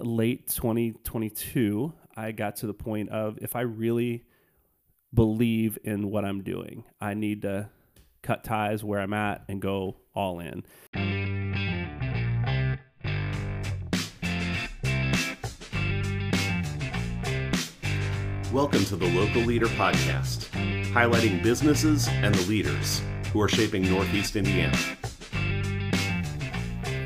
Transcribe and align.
Late 0.00 0.48
2022, 0.48 1.92
I 2.16 2.32
got 2.32 2.56
to 2.56 2.66
the 2.66 2.74
point 2.74 3.10
of 3.10 3.38
if 3.40 3.54
I 3.54 3.60
really 3.60 4.24
believe 5.12 5.78
in 5.84 6.10
what 6.10 6.24
I'm 6.24 6.42
doing, 6.42 6.84
I 7.00 7.14
need 7.14 7.42
to 7.42 7.68
cut 8.22 8.42
ties 8.42 8.82
where 8.82 9.00
I'm 9.00 9.12
at 9.12 9.44
and 9.48 9.60
go 9.60 9.96
all 10.14 10.40
in. 10.40 10.64
Welcome 18.52 18.84
to 18.86 18.96
the 18.96 19.10
Local 19.14 19.42
Leader 19.42 19.66
Podcast, 19.66 20.48
highlighting 20.92 21.42
businesses 21.42 22.08
and 22.08 22.34
the 22.34 22.48
leaders 22.48 23.02
who 23.32 23.40
are 23.40 23.48
shaping 23.48 23.88
Northeast 23.88 24.36
Indiana. 24.36 24.78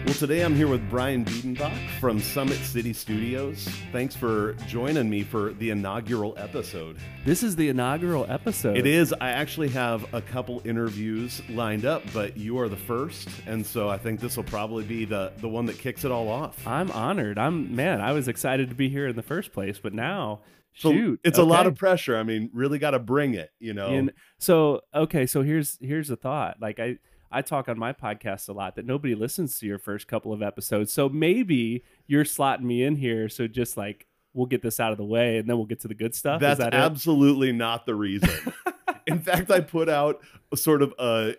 Well, 0.08 0.16
today 0.16 0.40
I'm 0.40 0.54
here 0.54 0.68
with 0.68 0.88
Brian 0.88 1.22
Biedenbach 1.22 1.76
from 2.00 2.18
Summit 2.18 2.56
City 2.60 2.94
Studios. 2.94 3.68
Thanks 3.92 4.16
for 4.16 4.54
joining 4.66 5.10
me 5.10 5.22
for 5.22 5.52
the 5.52 5.68
inaugural 5.68 6.32
episode. 6.38 6.96
This 7.26 7.42
is 7.42 7.56
the 7.56 7.68
inaugural 7.68 8.24
episode. 8.26 8.78
It 8.78 8.86
is. 8.86 9.12
I 9.20 9.28
actually 9.32 9.68
have 9.68 10.14
a 10.14 10.22
couple 10.22 10.62
interviews 10.64 11.42
lined 11.50 11.84
up, 11.84 12.02
but 12.14 12.38
you 12.38 12.58
are 12.58 12.70
the 12.70 12.76
first, 12.76 13.28
and 13.46 13.66
so 13.66 13.90
I 13.90 13.98
think 13.98 14.20
this 14.20 14.34
will 14.38 14.44
probably 14.44 14.82
be 14.82 15.04
the 15.04 15.30
the 15.42 15.48
one 15.48 15.66
that 15.66 15.76
kicks 15.76 16.06
it 16.06 16.10
all 16.10 16.28
off. 16.30 16.66
I'm 16.66 16.90
honored. 16.92 17.38
I'm 17.38 17.76
man, 17.76 18.00
I 18.00 18.12
was 18.12 18.28
excited 18.28 18.70
to 18.70 18.74
be 18.74 18.88
here 18.88 19.08
in 19.08 19.16
the 19.16 19.22
first 19.22 19.52
place, 19.52 19.78
but 19.78 19.92
now 19.92 20.40
So 20.74 20.90
shoot. 20.90 21.20
it's 21.22 21.36
a 21.38 21.44
lot 21.44 21.66
of 21.66 21.74
pressure. 21.74 22.16
I 22.16 22.22
mean, 22.22 22.48
really 22.54 22.78
got 22.78 22.92
to 22.92 22.98
bring 22.98 23.34
it. 23.34 23.50
You 23.60 23.74
know. 23.74 23.88
And 23.88 24.14
so 24.38 24.80
okay, 24.94 25.26
so 25.26 25.42
here's 25.42 25.76
here's 25.82 26.08
the 26.08 26.16
thought. 26.16 26.56
Like 26.62 26.80
I 26.80 26.96
I 27.30 27.42
talk 27.42 27.68
on 27.68 27.78
my 27.78 27.92
podcast 27.92 28.48
a 28.48 28.52
lot 28.52 28.76
that 28.76 28.86
nobody 28.86 29.14
listens 29.14 29.58
to 29.58 29.66
your 29.66 29.78
first 29.78 30.08
couple 30.08 30.32
of 30.32 30.42
episodes. 30.42 30.92
So 30.92 31.08
maybe 31.08 31.84
you're 32.06 32.24
slotting 32.24 32.62
me 32.62 32.82
in 32.82 32.96
here. 32.96 33.28
So 33.28 33.46
just 33.46 33.76
like 33.76 34.06
we'll 34.34 34.46
get 34.46 34.62
this 34.62 34.80
out 34.80 34.92
of 34.92 34.98
the 34.98 35.04
way 35.04 35.38
and 35.38 35.48
then 35.48 35.56
we'll 35.56 35.66
get 35.66 35.80
to 35.80 35.88
the 35.88 35.94
good 35.94 36.14
stuff. 36.14 36.40
That's 36.40 36.58
Is 36.58 36.64
that 36.64 36.74
it? 36.74 36.78
absolutely 36.78 37.52
not 37.52 37.86
the 37.86 37.94
reason. 37.94 38.30
In 39.06 39.20
fact, 39.20 39.50
I 39.50 39.60
put 39.60 39.88
out 39.88 40.20
a 40.52 40.56
sort 40.56 40.82
of 40.82 40.92
a 40.98 41.34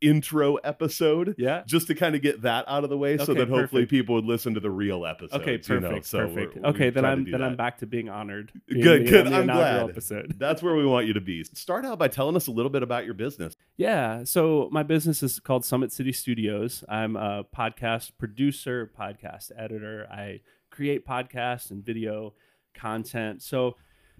intro 0.00 0.56
episode 0.56 1.34
Yeah. 1.38 1.62
just 1.66 1.88
to 1.88 1.94
kind 1.94 2.14
of 2.14 2.22
get 2.22 2.42
that 2.42 2.64
out 2.68 2.84
of 2.84 2.90
the 2.90 2.96
way 2.96 3.18
so 3.18 3.34
that 3.34 3.48
hopefully 3.48 3.82
perfect. 3.82 3.90
people 3.90 4.14
would 4.14 4.24
listen 4.24 4.54
to 4.54 4.60
the 4.60 4.70
real 4.70 5.04
episode. 5.04 5.40
Okay, 5.40 5.52
you 5.52 5.58
perfect. 5.58 5.82
know, 5.92 6.00
so 6.02 6.18
perfect. 6.20 6.54
we're- 6.54 6.60
we 6.62 6.68
okay, 6.70 6.90
then 6.90 7.04
I'm 7.04 7.28
then 7.30 7.42
I'm 7.42 7.56
back 7.56 7.78
to 7.78 7.86
being 7.86 8.08
honored. 8.08 8.52
being 8.68 8.82
Good, 8.82 9.06
the- 9.06 9.10
good. 9.10 9.26
I'm 9.32 9.46
glad. 9.46 9.90
episode. 9.90 10.34
That's 10.38 10.62
where 10.62 10.74
we 10.76 10.86
want 10.86 11.06
you 11.06 11.14
to 11.14 11.20
be. 11.20 11.42
Start 11.44 11.84
out 11.84 11.98
by 11.98 12.08
telling 12.08 12.36
us 12.36 12.46
a 12.46 12.52
little 12.52 12.70
bit 12.70 12.82
about 12.82 13.04
your 13.04 13.14
business. 13.14 13.56
Yeah. 13.76 14.24
So 14.24 14.68
my 14.70 14.82
business 14.82 15.22
is 15.22 15.40
called 15.40 15.64
Summit 15.64 15.92
City 15.92 16.12
Studios. 16.12 16.84
I'm 16.88 17.16
a 17.16 17.44
podcast 17.44 18.12
producer, 18.18 18.90
podcast 18.98 19.50
editor. 19.56 20.06
I 20.10 20.40
create 20.70 21.06
podcasts 21.06 21.70
and 21.70 21.84
video 21.84 22.34
content. 22.74 23.42
So 23.42 23.76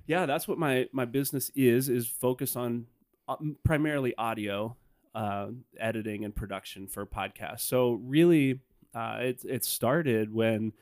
yeah, 0.06 0.26
that's 0.26 0.48
what 0.48 0.58
my 0.58 0.88
my 0.92 1.04
business 1.04 1.50
is 1.54 1.88
is 1.88 2.08
focused 2.08 2.56
on 2.56 2.86
uh, 3.28 3.36
primarily 3.64 4.14
audio 4.16 4.76
uh, 5.14 5.48
editing 5.78 6.24
and 6.24 6.34
production 6.34 6.86
for 6.86 7.06
podcasts. 7.06 7.60
So 7.60 7.92
really, 8.04 8.60
uh, 8.94 9.18
it 9.20 9.44
it 9.44 9.64
started 9.64 10.32
when 10.32 10.72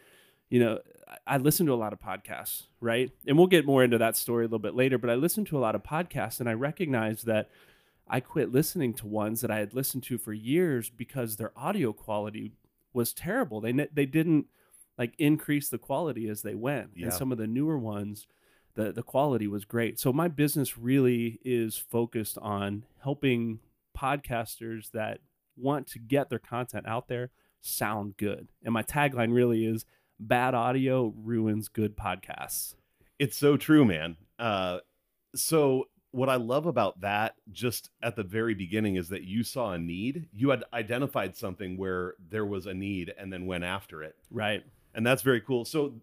you 0.49 0.61
know 0.61 0.81
I- 1.27 1.39
listened 1.39 1.69
to 1.69 1.75
a 1.75 1.77
lot 1.77 1.93
of 1.93 2.01
podcasts, 2.01 2.65
right? 2.81 3.11
And 3.27 3.37
we'll 3.37 3.47
get 3.47 3.67
more 3.67 3.83
into 3.85 3.99
that 3.99 4.17
story 4.17 4.45
a 4.45 4.49
little 4.49 4.59
bit 4.59 4.75
later. 4.75 4.99
But 4.99 5.11
I 5.11 5.15
listened 5.15 5.47
to 5.49 5.59
a 5.59 5.61
lot 5.61 5.75
of 5.75 5.83
podcasts, 5.83 6.41
and 6.41 6.49
I 6.49 6.53
recognized 6.53 7.27
that 7.27 7.51
I 8.09 8.21
quit 8.21 8.53
listening 8.53 8.95
to 8.95 9.07
ones 9.07 9.41
that 9.41 9.51
I 9.51 9.59
had 9.59 9.75
listened 9.75 10.05
to 10.05 10.19
for 10.19 10.33
years 10.33 10.91
because 10.91 11.37
their 11.37 11.53
audio 11.57 11.93
quality 11.93 12.53
was 12.93 13.13
terrible. 13.13 13.61
They 13.61 13.73
ne- 13.73 13.89
they 13.93 14.07
didn't 14.07 14.47
like 14.97 15.15
increase 15.19 15.69
the 15.69 15.79
quality 15.79 16.29
as 16.29 16.43
they 16.43 16.55
went. 16.55 16.91
Yeah. 16.95 17.07
And 17.07 17.15
some 17.15 17.33
of 17.33 17.39
the 17.39 17.47
newer 17.47 17.79
ones, 17.79 18.27
the 18.75 18.93
the 18.93 19.03
quality 19.03 19.47
was 19.49 19.65
great. 19.65 19.99
So 19.99 20.13
my 20.13 20.29
business 20.29 20.79
really 20.79 21.41
is 21.45 21.77
focused 21.77 22.39
on 22.39 22.85
helping 23.03 23.59
podcasters 23.97 24.91
that 24.93 25.19
want 25.57 25.87
to 25.89 25.99
get 25.99 26.29
their 26.31 26.39
content 26.39 26.87
out 26.87 27.09
there 27.09 27.31
sound 27.61 28.17
good. 28.17 28.49
And 28.65 28.73
my 28.75 28.83
tagline 28.83 29.33
really 29.33 29.65
is 29.65 29.85
bad 30.21 30.55
audio 30.55 31.13
ruins 31.17 31.69
good 31.69 31.97
podcasts. 31.97 32.75
It's 33.19 33.37
so 33.37 33.57
true, 33.57 33.85
man. 33.85 34.17
Uh, 34.39 34.79
so 35.35 35.89
what 36.13 36.29
I 36.29 36.37
love 36.37 36.67
about 36.67 37.01
that, 37.01 37.35
just 37.51 37.91
at 38.03 38.17
the 38.17 38.23
very 38.23 38.55
beginning, 38.55 38.97
is 38.97 39.09
that 39.09 39.25
you 39.25 39.43
saw 39.43 39.73
a 39.73 39.79
need. 39.79 40.29
You 40.33 40.51
had 40.51 40.65
identified 40.73 41.37
something 41.37 41.77
where 41.77 42.15
there 42.31 42.47
was 42.47 42.67
a 42.67 42.75
need, 42.75 43.13
and 43.19 43.33
then 43.33 43.47
went 43.47 43.65
after 43.65 44.03
it, 44.03 44.17
Right. 44.31 44.65
and 44.95 45.07
that's 45.07 45.23
very 45.23 45.41
cool. 45.41 45.65
So 45.65 46.01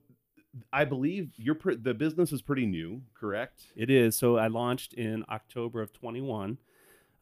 I 0.71 0.85
believe 0.85 1.31
you're 1.37 1.55
pre- 1.55 1.77
the 1.77 1.95
business 1.95 2.31
is 2.31 2.43
pretty 2.43 2.67
new, 2.67 3.01
correct? 3.15 3.67
It 3.75 3.89
is. 3.89 4.15
So 4.15 4.37
I 4.37 4.47
launched 4.47 4.93
in 4.93 5.23
October 5.29 5.81
of 5.81 5.93
21 5.93 6.59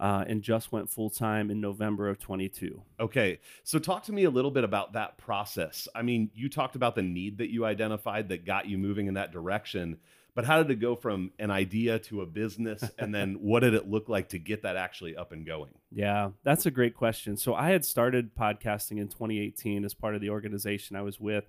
uh, 0.02 0.26
and 0.28 0.42
just 0.42 0.72
went 0.72 0.90
full 0.90 1.12
time 1.12 1.52
in 1.52 1.62
November 1.62 2.10
of 2.10 2.20
22. 2.20 2.82
Okay, 3.00 3.40
so 3.64 3.78
talk 3.78 4.04
to 4.06 4.12
me 4.12 4.24
a 4.24 4.32
little 4.32 4.50
bit 4.50 4.64
about 4.64 4.94
that 4.94 5.20
process. 5.20 5.88
I 5.94 6.02
mean, 6.02 6.32
you 6.34 6.50
talked 6.50 6.76
about 6.76 6.96
the 6.96 7.04
need 7.04 7.38
that 7.38 7.52
you 7.52 7.66
identified 7.66 8.30
that 8.30 8.44
got 8.44 8.66
you 8.68 8.80
moving 8.80 9.06
in 9.06 9.14
that 9.14 9.32
direction, 9.32 9.98
but 10.34 10.44
how 10.44 10.64
did 10.64 10.72
it 10.72 10.82
go 10.82 10.96
from 10.96 11.32
an 11.38 11.52
idea 11.52 12.00
to 12.00 12.22
a 12.22 12.26
business, 12.26 12.84
and 12.98 13.14
then 13.14 13.36
what 13.36 13.60
did 13.60 13.76
it 13.76 13.88
look 13.88 14.10
like 14.10 14.30
to 14.30 14.40
get 14.40 14.64
that 14.64 14.76
actually 14.76 15.16
up 15.16 15.32
and 15.32 15.46
going? 15.46 15.72
Yeah, 15.92 16.32
that's 16.44 16.66
a 16.66 16.72
great 16.72 16.96
question. 16.96 17.38
So 17.38 17.54
I 17.54 17.70
had 17.70 17.86
started 17.86 18.36
podcasting 18.36 18.98
in 18.98 19.08
2018 19.08 19.86
as 19.86 19.94
part 19.94 20.16
of 20.16 20.22
the 20.22 20.32
organization 20.32 20.96
I 20.96 21.04
was 21.04 21.20
with, 21.20 21.48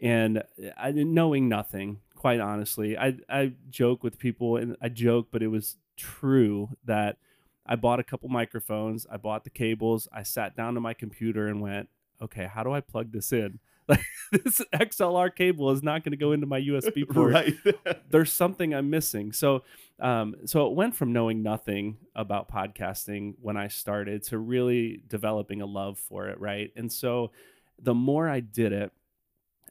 and 0.00 0.44
I 0.78 0.92
knowing 0.92 1.48
nothing. 1.48 1.98
Quite 2.14 2.38
honestly, 2.38 2.96
I 2.96 3.16
I 3.28 3.54
joke 3.70 4.04
with 4.04 4.20
people, 4.20 4.56
and 4.56 4.76
I 4.80 4.88
joke, 4.88 5.28
but 5.32 5.42
it 5.42 5.48
was 5.48 5.76
true 5.96 6.70
that 6.84 7.18
I 7.68 7.76
bought 7.76 8.00
a 8.00 8.04
couple 8.04 8.28
microphones, 8.28 9.06
I 9.10 9.18
bought 9.18 9.44
the 9.44 9.50
cables, 9.50 10.08
I 10.12 10.22
sat 10.22 10.56
down 10.56 10.74
to 10.74 10.80
my 10.80 10.94
computer 10.94 11.46
and 11.46 11.60
went, 11.60 11.88
okay, 12.20 12.48
how 12.52 12.62
do 12.62 12.72
I 12.72 12.80
plug 12.80 13.12
this 13.12 13.32
in? 13.32 13.60
Like 13.88 14.04
this 14.30 14.60
XLR 14.74 15.34
cable 15.34 15.70
is 15.70 15.82
not 15.82 16.04
going 16.04 16.10
to 16.10 16.18
go 16.18 16.32
into 16.32 16.46
my 16.46 16.60
USB 16.60 17.08
port 17.10 17.32
right. 17.32 17.54
there's 18.10 18.30
something 18.30 18.74
I'm 18.74 18.90
missing. 18.90 19.32
So, 19.32 19.62
um, 19.98 20.36
so 20.44 20.66
it 20.66 20.74
went 20.74 20.94
from 20.94 21.14
knowing 21.14 21.42
nothing 21.42 21.96
about 22.14 22.52
podcasting 22.52 23.36
when 23.40 23.56
I 23.56 23.68
started 23.68 24.24
to 24.24 24.36
really 24.36 25.00
developing 25.08 25.62
a 25.62 25.66
love 25.66 25.98
for 25.98 26.28
it, 26.28 26.38
right? 26.38 26.70
And 26.76 26.92
so, 26.92 27.30
the 27.78 27.94
more 27.94 28.28
I 28.28 28.40
did 28.40 28.74
it, 28.74 28.92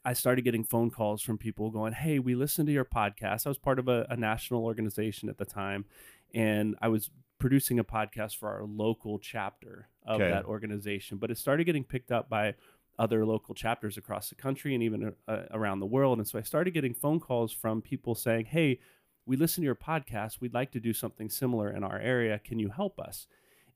I 0.04 0.14
started 0.14 0.42
getting 0.42 0.64
phone 0.64 0.90
calls 0.90 1.22
from 1.22 1.38
people 1.38 1.70
going, 1.70 1.92
"Hey, 1.92 2.18
we 2.18 2.34
listened 2.34 2.66
to 2.66 2.72
your 2.72 2.84
podcast." 2.84 3.46
I 3.46 3.50
was 3.50 3.58
part 3.58 3.78
of 3.78 3.86
a, 3.86 4.04
a 4.10 4.16
national 4.16 4.64
organization 4.64 5.28
at 5.28 5.38
the 5.38 5.44
time, 5.44 5.84
and 6.34 6.74
I 6.82 6.88
was 6.88 7.10
producing 7.38 7.78
a 7.78 7.84
podcast 7.84 8.36
for 8.36 8.48
our 8.48 8.64
local 8.64 9.18
chapter 9.18 9.88
of 10.04 10.20
Okay. 10.20 10.30
that 10.30 10.44
organization. 10.44 11.18
But 11.18 11.30
it 11.30 11.38
started 11.38 11.64
getting 11.64 11.84
picked 11.84 12.10
up 12.12 12.28
by 12.28 12.54
other 12.98 13.24
local 13.24 13.54
chapters 13.54 13.96
across 13.96 14.28
the 14.28 14.34
country 14.34 14.74
and 14.74 14.82
even 14.82 15.14
uh, 15.28 15.42
around 15.52 15.78
the 15.80 15.86
world. 15.86 16.18
And 16.18 16.26
so 16.26 16.38
I 16.38 16.42
started 16.42 16.72
getting 16.72 16.94
phone 16.94 17.20
calls 17.20 17.52
from 17.52 17.80
people 17.80 18.14
saying, 18.16 18.46
Hey, 18.46 18.80
we 19.24 19.36
listen 19.36 19.62
to 19.62 19.66
your 19.66 19.76
podcast. 19.76 20.40
We'd 20.40 20.54
like 20.54 20.72
to 20.72 20.80
do 20.80 20.92
something 20.92 21.28
similar 21.30 21.70
in 21.70 21.84
our 21.84 21.98
area. 21.98 22.40
Can 22.42 22.58
you 22.58 22.70
help 22.70 22.98
us? 22.98 23.26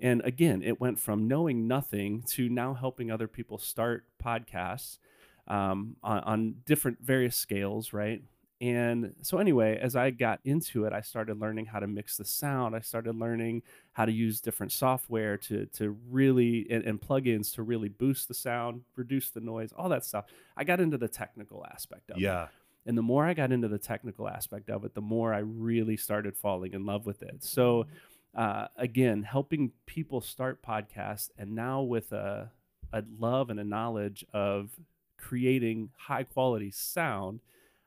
And 0.01 0.21
again, 0.25 0.62
it 0.65 0.81
went 0.81 0.99
from 0.99 1.28
knowing 1.28 1.69
nothing 1.69 2.22
to 2.31 2.49
now 2.49 2.75
helping 2.75 3.11
other 3.12 3.28
people 3.28 3.59
start 3.59 4.05
podcasts 4.21 4.99
um, 5.47 5.97
on, 6.03 6.19
on 6.21 6.55
different 6.67 6.99
various 7.01 7.37
scales, 7.37 7.93
right? 7.93 8.22
And 8.62 9.17
so, 9.23 9.39
anyway, 9.39 9.77
as 9.83 9.97
I 9.97 10.11
got 10.11 10.39
into 10.45 10.84
it, 10.84 10.93
I 10.93 11.00
started 11.00 11.41
learning 11.41 11.67
how 11.67 11.81
to 11.81 11.89
mix 11.89 12.17
the 12.17 12.25
sound. 12.25 12.77
I 12.77 12.81
started 12.81 13.17
learning 13.17 13.62
how 13.91 14.05
to 14.05 14.12
use 14.12 14.41
different 14.41 14.71
software 14.71 15.37
to 15.39 15.67
to 15.67 15.97
really 16.09 16.69
and, 16.71 16.84
and 16.84 17.01
plugins 17.01 17.53
to 17.56 17.65
really 17.65 17.89
boost 17.89 18.28
the 18.28 18.34
sound, 18.34 18.83
reduce 18.95 19.31
the 19.31 19.41
noise, 19.41 19.72
all 19.77 19.89
that 19.89 20.05
stuff. 20.05 20.27
I 20.56 20.62
got 20.62 20.78
into 20.78 20.97
the 20.97 21.09
technical 21.09 21.67
aspect 21.72 22.12
of 22.12 22.19
it. 22.19 22.22
yeah. 22.22 22.47
And 22.87 22.97
the 22.97 23.03
more 23.03 23.25
I 23.25 23.34
got 23.34 23.51
into 23.51 23.66
the 23.66 23.78
technical 23.78 24.28
aspect 24.28 24.71
of 24.71 24.84
it, 24.84 24.95
the 24.95 25.01
more 25.01 25.34
I 25.34 25.39
really 25.39 25.97
started 25.97 26.36
falling 26.36 26.72
in 26.72 26.86
love 26.86 27.04
with 27.04 27.22
it. 27.22 27.42
So, 27.42 27.86
uh, 28.33 28.69
again, 28.77 29.25
helping 29.25 29.72
people 29.86 30.21
start 30.21 30.63
podcasts, 30.63 31.31
and 31.36 31.57
now 31.57 31.83
with 31.83 32.13
a, 32.13 32.53
a 32.92 33.03
love 33.19 33.51
and 33.51 33.59
a 33.59 33.65
knowledge 33.65 34.25
of 34.33 34.71
creating 35.19 35.91
high 35.97 36.25
quality 36.25 36.71
sound, 36.71 37.41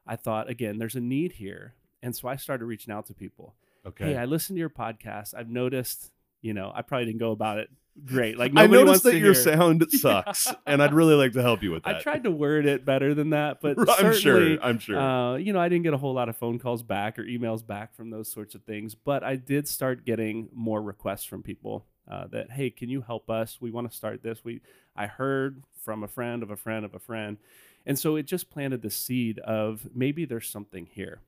I 0.08 0.16
thought, 0.16 0.50
again, 0.50 0.78
there's 0.78 0.96
a 0.96 1.02
need 1.02 1.34
here. 1.34 1.76
And 2.02 2.16
so 2.16 2.28
I 2.28 2.36
started 2.36 2.66
reaching 2.66 2.94
out 2.94 3.08
to 3.08 3.14
people. 3.14 3.56
Okay. 3.86 4.14
Hey, 4.14 4.18
I 4.18 4.26
listened 4.26 4.58
to 4.58 4.60
your 4.60 4.70
podcast. 4.70 5.34
I've 5.36 5.50
noticed, 5.50 6.12
you 6.42 6.54
know, 6.54 6.72
I 6.74 6.82
probably 6.82 7.06
didn't 7.06 7.20
go 7.20 7.32
about 7.32 7.60
it 7.60 7.70
great. 8.04 8.38
Like 8.38 8.54
I 8.56 8.68
noticed 8.68 9.04
that 9.04 9.16
your 9.16 9.34
hear- 9.34 9.36
sound 9.36 9.86
sucks, 9.90 10.52
and 10.66 10.82
I'd 10.82 10.94
really 10.94 11.16
like 11.16 11.34
to 11.34 11.42
help 11.42 11.64
you 11.64 11.72
with 11.72 11.84
that. 11.84 11.98
I 11.98 12.00
tried 12.00 12.24
to 12.24 12.32
word 12.32 12.66
it 12.66 12.86
better 12.86 13.14
than 13.14 13.32
that, 13.32 13.62
but 13.62 13.78
I'm 14.00 14.14
sure. 14.14 14.58
I'm 14.62 14.80
sure. 14.80 15.00
uh, 15.00 15.36
you 15.36 15.54
know, 15.54 15.60
I 15.60 15.70
didn't 15.70 15.84
get 15.84 15.94
a 15.94 15.98
whole 15.98 16.14
lot 16.14 16.30
of 16.30 16.36
phone 16.36 16.60
calls 16.60 16.84
back 16.84 17.18
or 17.20 17.24
emails 17.24 17.66
back 17.66 17.96
from 17.96 18.10
those 18.10 18.32
sorts 18.32 18.56
of 18.56 18.64
things, 18.64 18.96
but 18.96 19.24
I 19.24 19.36
did 19.36 19.68
start 19.68 20.06
getting 20.06 20.50
more 20.54 20.82
requests 20.82 21.26
from 21.26 21.44
people 21.44 21.86
uh, 22.10 22.28
that, 22.28 22.52
hey, 22.52 22.70
can 22.70 22.90
you 22.90 23.02
help 23.02 23.30
us? 23.30 23.58
We 23.60 23.72
want 23.72 23.90
to 23.90 23.96
start 23.96 24.22
this. 24.24 24.44
We, 24.44 24.62
I 24.96 25.08
heard 25.08 25.64
from 25.84 26.04
a 26.04 26.08
friend 26.08 26.44
of 26.44 26.50
a 26.52 26.56
friend 26.56 26.86
of 26.86 26.94
a 26.94 27.00
friend, 27.00 27.38
And 27.86 28.00
so 28.00 28.16
it 28.16 28.24
just 28.26 28.50
planted 28.50 28.82
the 28.82 28.90
seed 28.90 29.38
of 29.40 29.88
maybe 29.94 30.26
there's 30.26 30.48
something 30.50 30.88
here. 30.92 31.20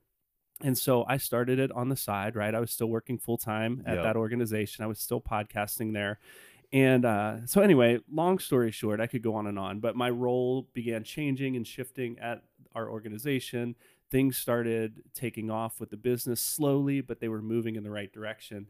And 0.62 0.76
so 0.76 1.06
I 1.08 1.18
started 1.18 1.60
it 1.60 1.72
on 1.72 1.90
the 1.90 1.96
side, 1.96 2.36
right? 2.36 2.56
I 2.56 2.60
was 2.60 2.72
still 2.72 2.88
working 2.88 3.20
full 3.20 3.38
time 3.38 3.84
at 3.86 3.96
Yep. 3.96 4.04
that 4.04 4.16
organization. 4.16 4.84
I 4.84 4.88
was 4.88 5.00
still 5.00 5.22
podcasting 5.22 5.94
there. 5.94 6.20
And 6.74 7.06
uh, 7.06 7.46
so, 7.46 7.62
anyway, 7.62 8.00
long 8.12 8.40
story 8.40 8.72
short, 8.72 9.00
I 9.00 9.08
could 9.08 9.22
go 9.22 9.36
on 9.36 9.48
and 9.48 9.58
on, 9.60 9.80
but 9.80 9.96
my 9.96 10.10
role 10.10 10.68
began 10.74 11.04
changing 11.04 11.56
and 11.56 11.66
shifting 11.66 12.18
at 12.20 12.44
our 12.76 12.90
organization. 12.90 13.76
Things 14.10 14.38
started 14.38 15.04
taking 15.14 15.50
off 15.50 15.80
with 15.80 15.92
the 15.92 15.98
business 15.98 16.42
slowly, 16.42 17.02
but 17.02 17.20
they 17.20 17.28
were 17.30 17.42
moving 17.42 17.76
in 17.76 17.84
the 17.84 17.90
right 17.92 18.12
direction. 18.12 18.68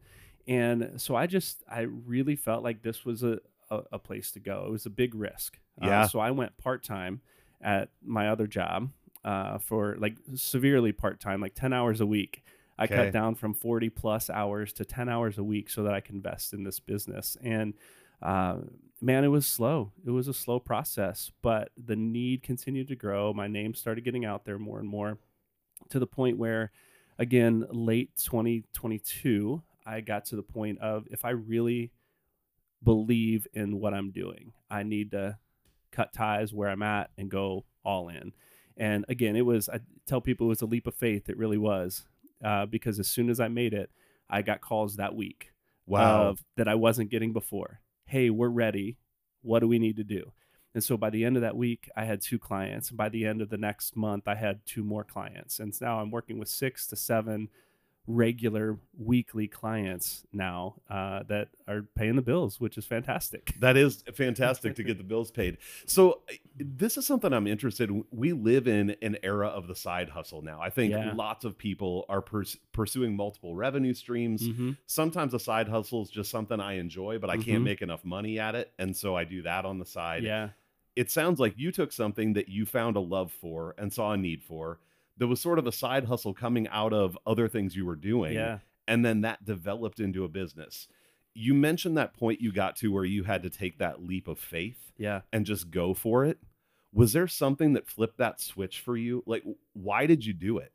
And 0.48 1.00
so 1.00 1.14
I 1.16 1.28
just, 1.28 1.62
I 1.70 1.82
really 1.82 2.36
felt 2.36 2.64
like 2.64 2.82
this 2.82 3.04
was 3.04 3.22
a, 3.22 3.40
a, 3.70 3.82
a 3.92 3.98
place 4.00 4.32
to 4.32 4.40
go. 4.40 4.64
It 4.66 4.72
was 4.72 4.86
a 4.86 4.90
big 4.90 5.14
risk. 5.14 5.58
Uh, 5.80 5.84
Yeah. 5.88 6.02
so 6.02 6.20
I 6.20 6.32
went 6.32 6.58
part 6.58 6.82
time 6.82 7.22
at 7.60 7.90
my 8.02 8.28
other 8.30 8.48
job 8.48 8.90
uh, 9.24 9.58
for 9.58 9.96
like 9.98 10.16
severely 10.34 10.92
part 10.92 11.20
time, 11.20 11.40
like 11.40 11.54
10 11.54 11.72
hours 11.72 12.00
a 12.00 12.06
week. 12.06 12.44
I 12.78 12.86
Okay. 12.86 12.94
cut 12.96 13.12
down 13.12 13.34
from 13.36 13.54
40 13.54 13.90
plus 13.90 14.30
hours 14.30 14.72
to 14.74 14.84
10 14.84 15.08
hours 15.08 15.38
a 15.38 15.44
week 15.44 15.70
so 15.70 15.84
that 15.84 15.94
I 15.94 16.00
can 16.00 16.16
invest 16.16 16.54
in 16.54 16.64
this 16.64 16.80
business. 16.80 17.36
And 17.42 17.74
uh, 18.22 18.58
man, 19.00 19.24
it 19.24 19.28
was 19.28 19.46
slow. 19.46 19.92
It 20.06 20.10
was 20.10 20.28
a 20.28 20.34
slow 20.34 20.60
process, 20.60 21.30
but 21.42 21.70
the 21.76 21.96
need 21.96 22.42
continued 22.42 22.88
to 22.88 22.96
grow. 22.96 23.32
My 23.34 23.48
name 23.48 23.74
started 23.74 24.04
getting 24.04 24.24
out 24.24 24.44
there 24.44 24.58
more 24.58 24.78
and 24.80 24.88
more 24.88 25.18
to 25.90 25.98
the 25.98 26.06
point 26.06 26.38
where, 26.38 26.72
again, 27.18 27.66
late 27.70 28.10
2022, 28.22 29.62
I 29.88 30.00
got 30.00 30.26
to 30.26 30.36
the 30.36 30.42
point 30.42 30.78
of 30.80 31.06
if 31.10 31.24
I 31.24 31.30
really 31.30 31.92
believe 32.82 33.46
in 33.54 33.80
what 33.80 33.94
I'm 33.94 34.10
doing, 34.10 34.52
I 34.70 34.82
need 34.82 35.10
to 35.12 35.38
cut 35.90 36.12
ties 36.12 36.52
where 36.52 36.68
I'm 36.68 36.82
at 36.82 37.10
and 37.16 37.30
go 37.30 37.64
all 37.84 38.08
in. 38.08 38.32
And 38.76 39.04
again, 39.08 39.34
it 39.34 39.46
was, 39.46 39.68
I 39.68 39.80
tell 40.06 40.20
people 40.20 40.46
it 40.46 40.50
was 40.50 40.62
a 40.62 40.66
leap 40.66 40.86
of 40.86 40.94
faith. 40.94 41.28
It 41.28 41.38
really 41.38 41.58
was. 41.58 42.04
Uh, 42.44 42.66
because 42.66 43.00
as 43.00 43.08
soon 43.08 43.30
as 43.30 43.40
I 43.40 43.48
made 43.48 43.74
it, 43.74 43.90
I 44.30 44.42
got 44.42 44.60
calls 44.60 44.96
that 44.96 45.16
week 45.16 45.52
Wow. 45.86 46.28
of 46.28 46.44
that 46.56 46.68
I 46.68 46.74
wasn't 46.74 47.10
getting 47.10 47.32
before. 47.32 47.80
Hey, 48.04 48.30
we're 48.30 48.48
ready. 48.48 48.98
What 49.42 49.60
do 49.60 49.68
we 49.68 49.78
need 49.78 49.96
to 49.96 50.04
do? 50.04 50.32
And 50.74 50.84
so 50.84 50.96
by 50.96 51.10
the 51.10 51.24
end 51.24 51.36
of 51.36 51.42
that 51.42 51.56
week, 51.56 51.88
I 51.96 52.04
had 52.04 52.20
two 52.20 52.38
clients. 52.38 52.90
And 52.90 52.98
by 52.98 53.08
the 53.08 53.24
end 53.26 53.40
of 53.40 53.48
the 53.48 53.56
next 53.56 53.96
month, 53.96 54.28
I 54.28 54.34
had 54.34 54.60
two 54.66 54.84
more 54.84 55.02
clients. 55.02 55.58
And 55.58 55.74
now 55.80 55.98
I'm 55.98 56.10
working 56.10 56.38
with 56.38 56.48
six 56.48 56.86
to 56.88 56.96
seven 56.96 57.48
regular 58.10 58.78
weekly 58.98 59.46
clients 59.46 60.24
now 60.32 60.74
uh, 60.88 61.22
that 61.28 61.48
are 61.68 61.82
paying 61.94 62.16
the 62.16 62.22
bills, 62.22 62.58
which 62.58 62.78
is 62.78 62.86
fantastic. 62.86 63.54
That 63.60 63.76
is 63.76 64.02
fantastic 64.14 64.76
to 64.76 64.82
get 64.88 64.96
the 64.96 65.04
bills 65.04 65.30
paid. 65.30 65.58
So 65.86 66.22
this 66.56 66.96
is 66.96 67.06
something 67.06 67.32
I'm 67.34 67.46
interested 67.46 67.90
in. 67.90 68.04
We 68.10 68.32
live 68.32 68.66
in 68.66 68.96
an 69.02 69.18
era 69.22 69.48
of 69.48 69.68
the 69.68 69.76
side 69.76 70.08
hustle 70.08 70.40
now. 70.40 70.58
I 70.60 70.70
think 70.70 70.92
Yeah. 70.92 71.12
lots 71.14 71.44
of 71.44 71.58
people 71.58 72.06
are 72.08 72.22
purs- 72.22 72.56
pursuing 72.72 73.14
multiple 73.14 73.54
revenue 73.54 73.92
streams. 73.94 74.46
hmm 74.46 74.72
Sometimes 74.86 75.34
a 75.34 75.38
side 75.38 75.68
hustle 75.68 76.02
is 76.02 76.08
just 76.10 76.30
something 76.30 76.58
I 76.60 76.74
enjoy, 76.78 77.18
but 77.18 77.28
I 77.28 77.36
can't 77.36 77.60
Mhm. 77.60 77.64
make 77.64 77.82
enough 77.82 78.04
money 78.06 78.38
at 78.38 78.54
it, 78.54 78.72
and 78.78 78.96
so 78.96 79.14
I 79.16 79.24
do 79.24 79.42
that 79.42 79.66
on 79.66 79.78
the 79.78 79.86
side. 79.86 80.22
Yeah. 80.24 80.50
It 80.96 81.10
sounds 81.10 81.38
like 81.38 81.54
you 81.58 81.70
took 81.72 81.92
something 81.92 82.32
that 82.32 82.48
you 82.48 82.64
found 82.64 82.96
a 82.96 83.00
love 83.00 83.30
for 83.32 83.74
and 83.76 83.92
saw 83.92 84.12
a 84.12 84.16
need 84.16 84.42
for. 84.42 84.78
There 85.18 85.28
was 85.28 85.40
sort 85.40 85.58
of 85.58 85.66
a 85.66 85.72
side 85.72 86.04
hustle 86.04 86.32
coming 86.32 86.68
out 86.68 86.92
of 86.92 87.18
other 87.26 87.48
things 87.48 87.76
you 87.76 87.84
were 87.84 87.96
doing 87.96 88.34
Yeah. 88.34 88.60
and 88.86 89.04
then 89.04 89.20
that 89.22 89.44
developed 89.44 90.00
into 90.00 90.24
a 90.24 90.28
business. 90.28 90.88
You 91.34 91.54
mentioned 91.54 91.96
that 91.98 92.14
point 92.14 92.40
you 92.40 92.52
got 92.52 92.76
to 92.76 92.88
where 92.92 93.04
you 93.04 93.24
had 93.24 93.42
to 93.42 93.50
take 93.50 93.78
that 93.78 94.02
leap 94.02 94.28
of 94.28 94.38
faith 94.38 94.92
Yeah. 94.96 95.22
and 95.32 95.44
just 95.44 95.70
go 95.70 95.92
for 95.94 96.24
it. 96.24 96.38
Was 96.92 97.12
there 97.12 97.28
something 97.28 97.74
that 97.74 97.86
flipped 97.88 98.16
that 98.18 98.40
switch 98.40 98.80
for 98.80 98.96
you? 98.96 99.22
Like, 99.26 99.44
why 99.74 100.06
did 100.06 100.24
you 100.24 100.32
do 100.32 100.58
it? 100.58 100.72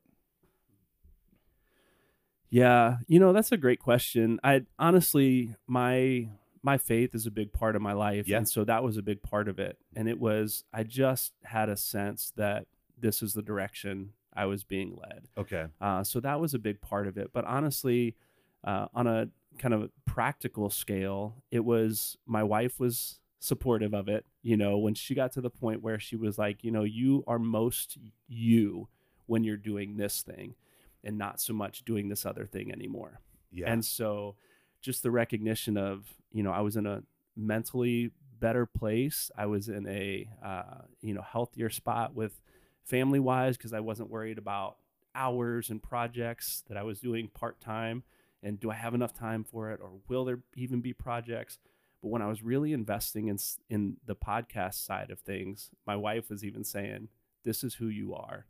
Yeah, 2.49 2.97
you 3.07 3.19
know 3.19 3.33
that's 3.33 3.51
a 3.51 3.57
great 3.57 3.79
question. 3.79 4.39
I 4.43 4.65
honestly, 4.77 5.55
my 5.67 6.29
my 6.61 6.77
faith 6.77 7.13
is 7.15 7.25
a 7.25 7.31
big 7.31 7.51
part 7.51 7.75
of 7.75 7.81
my 7.81 7.93
life, 7.93 8.27
Yeah. 8.27 8.37
and 8.37 8.47
so 8.47 8.63
that 8.63 8.83
was 8.83 8.95
a 8.95 9.01
big 9.01 9.23
part 9.23 9.47
of 9.47 9.59
it. 9.59 9.77
And 9.95 10.07
it 10.07 10.19
was 10.19 10.63
I 10.71 10.83
just 10.83 11.33
had 11.43 11.67
a 11.69 11.75
sense 11.75 12.31
that 12.35 12.67
this 12.97 13.21
is 13.23 13.33
the 13.33 13.41
direction 13.41 14.13
I 14.35 14.45
was 14.45 14.63
being 14.63 14.97
led. 14.99 15.27
Okay. 15.37 15.65
Uh, 15.79 16.03
so 16.03 16.19
that 16.19 16.39
was 16.39 16.53
a 16.53 16.59
big 16.59 16.81
part 16.81 17.07
of 17.07 17.17
it. 17.17 17.31
But 17.33 17.45
honestly, 17.45 18.15
uh, 18.63 18.87
on 18.93 19.07
a 19.07 19.27
kind 19.57 19.73
of 19.73 19.89
practical 20.05 20.69
scale, 20.69 21.43
it 21.51 21.63
was 21.63 22.17
my 22.25 22.43
wife 22.43 22.79
was 22.79 23.19
supportive 23.39 23.93
of 23.93 24.07
it. 24.07 24.25
You 24.41 24.57
know, 24.57 24.77
when 24.77 24.95
she 24.95 25.15
got 25.15 25.31
to 25.33 25.41
the 25.41 25.49
point 25.49 25.81
where 25.81 25.99
she 25.99 26.15
was 26.15 26.37
like, 26.37 26.63
you 26.63 26.71
know, 26.71 26.83
you 26.83 27.23
are 27.27 27.39
most 27.39 27.97
you 28.27 28.87
when 29.25 29.43
you're 29.43 29.57
doing 29.57 29.97
this 29.97 30.21
thing 30.21 30.55
and 31.03 31.17
not 31.17 31.39
so 31.39 31.53
much 31.53 31.83
doing 31.83 32.09
this 32.09 32.25
other 32.25 32.45
thing 32.45 32.71
anymore. 32.71 33.19
Yeah. 33.51 33.71
And 33.71 33.83
so 33.83 34.35
just 34.81 35.03
the 35.03 35.11
recognition 35.11 35.77
of, 35.77 36.05
you 36.31 36.43
know, 36.43 36.51
I 36.51 36.61
was 36.61 36.75
in 36.75 36.85
a 36.85 37.03
mentally 37.35 38.11
better 38.39 38.65
place. 38.65 39.31
I 39.37 39.45
was 39.45 39.69
in 39.69 39.87
a, 39.87 40.27
uh, 40.43 40.81
you 41.01 41.13
know, 41.13 41.21
healthier 41.21 41.69
spot 41.69 42.13
with 42.15 42.41
family 42.83 43.19
wise 43.19 43.57
because 43.57 43.73
I 43.73 43.79
wasn't 43.79 44.09
worried 44.09 44.37
about 44.37 44.77
hours 45.15 45.69
and 45.69 45.81
projects 45.81 46.63
that 46.67 46.77
I 46.77 46.83
was 46.83 46.99
doing 46.99 47.27
part 47.27 47.59
time. 47.61 48.03
And 48.41 48.59
do 48.59 48.71
I 48.71 48.75
have 48.75 48.93
enough 48.93 49.13
time 49.13 49.43
for 49.43 49.71
it 49.71 49.79
or 49.81 49.91
will 50.07 50.25
there 50.25 50.39
even 50.55 50.81
be 50.81 50.93
projects? 50.93 51.59
But 52.01 52.09
when 52.09 52.21
I 52.21 52.27
was 52.27 52.43
really 52.43 52.73
investing 52.73 53.27
in, 53.27 53.37
in 53.69 53.97
the 54.05 54.15
podcast 54.15 54.85
side 54.85 55.11
of 55.11 55.19
things, 55.19 55.69
my 55.87 55.95
wife 55.95 56.29
was 56.29 56.43
even 56.43 56.63
saying, 56.63 57.07
this 57.43 57.63
is 57.63 57.75
who 57.75 57.87
you 57.87 58.13
are. 58.13 58.45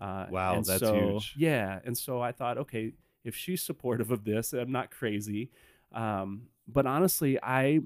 Uh, 0.00 0.26
Wow, 0.30 0.56
and 0.56 0.64
that's 0.64 0.80
so, 0.80 0.94
huge. 0.94 1.34
Yeah. 1.36 1.80
And 1.84 1.98
so 1.98 2.20
I 2.20 2.32
thought, 2.32 2.58
okay, 2.58 2.92
if 3.24 3.36
she's 3.36 3.62
supportive 3.62 4.10
of 4.10 4.24
this, 4.24 4.52
I'm 4.52 4.72
not 4.72 4.90
crazy. 4.90 5.50
Um, 5.92 6.48
but 6.66 6.86
honestly, 6.86 7.38
I 7.42 7.80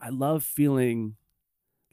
I 0.00 0.08
love 0.10 0.42
feeling 0.42 1.16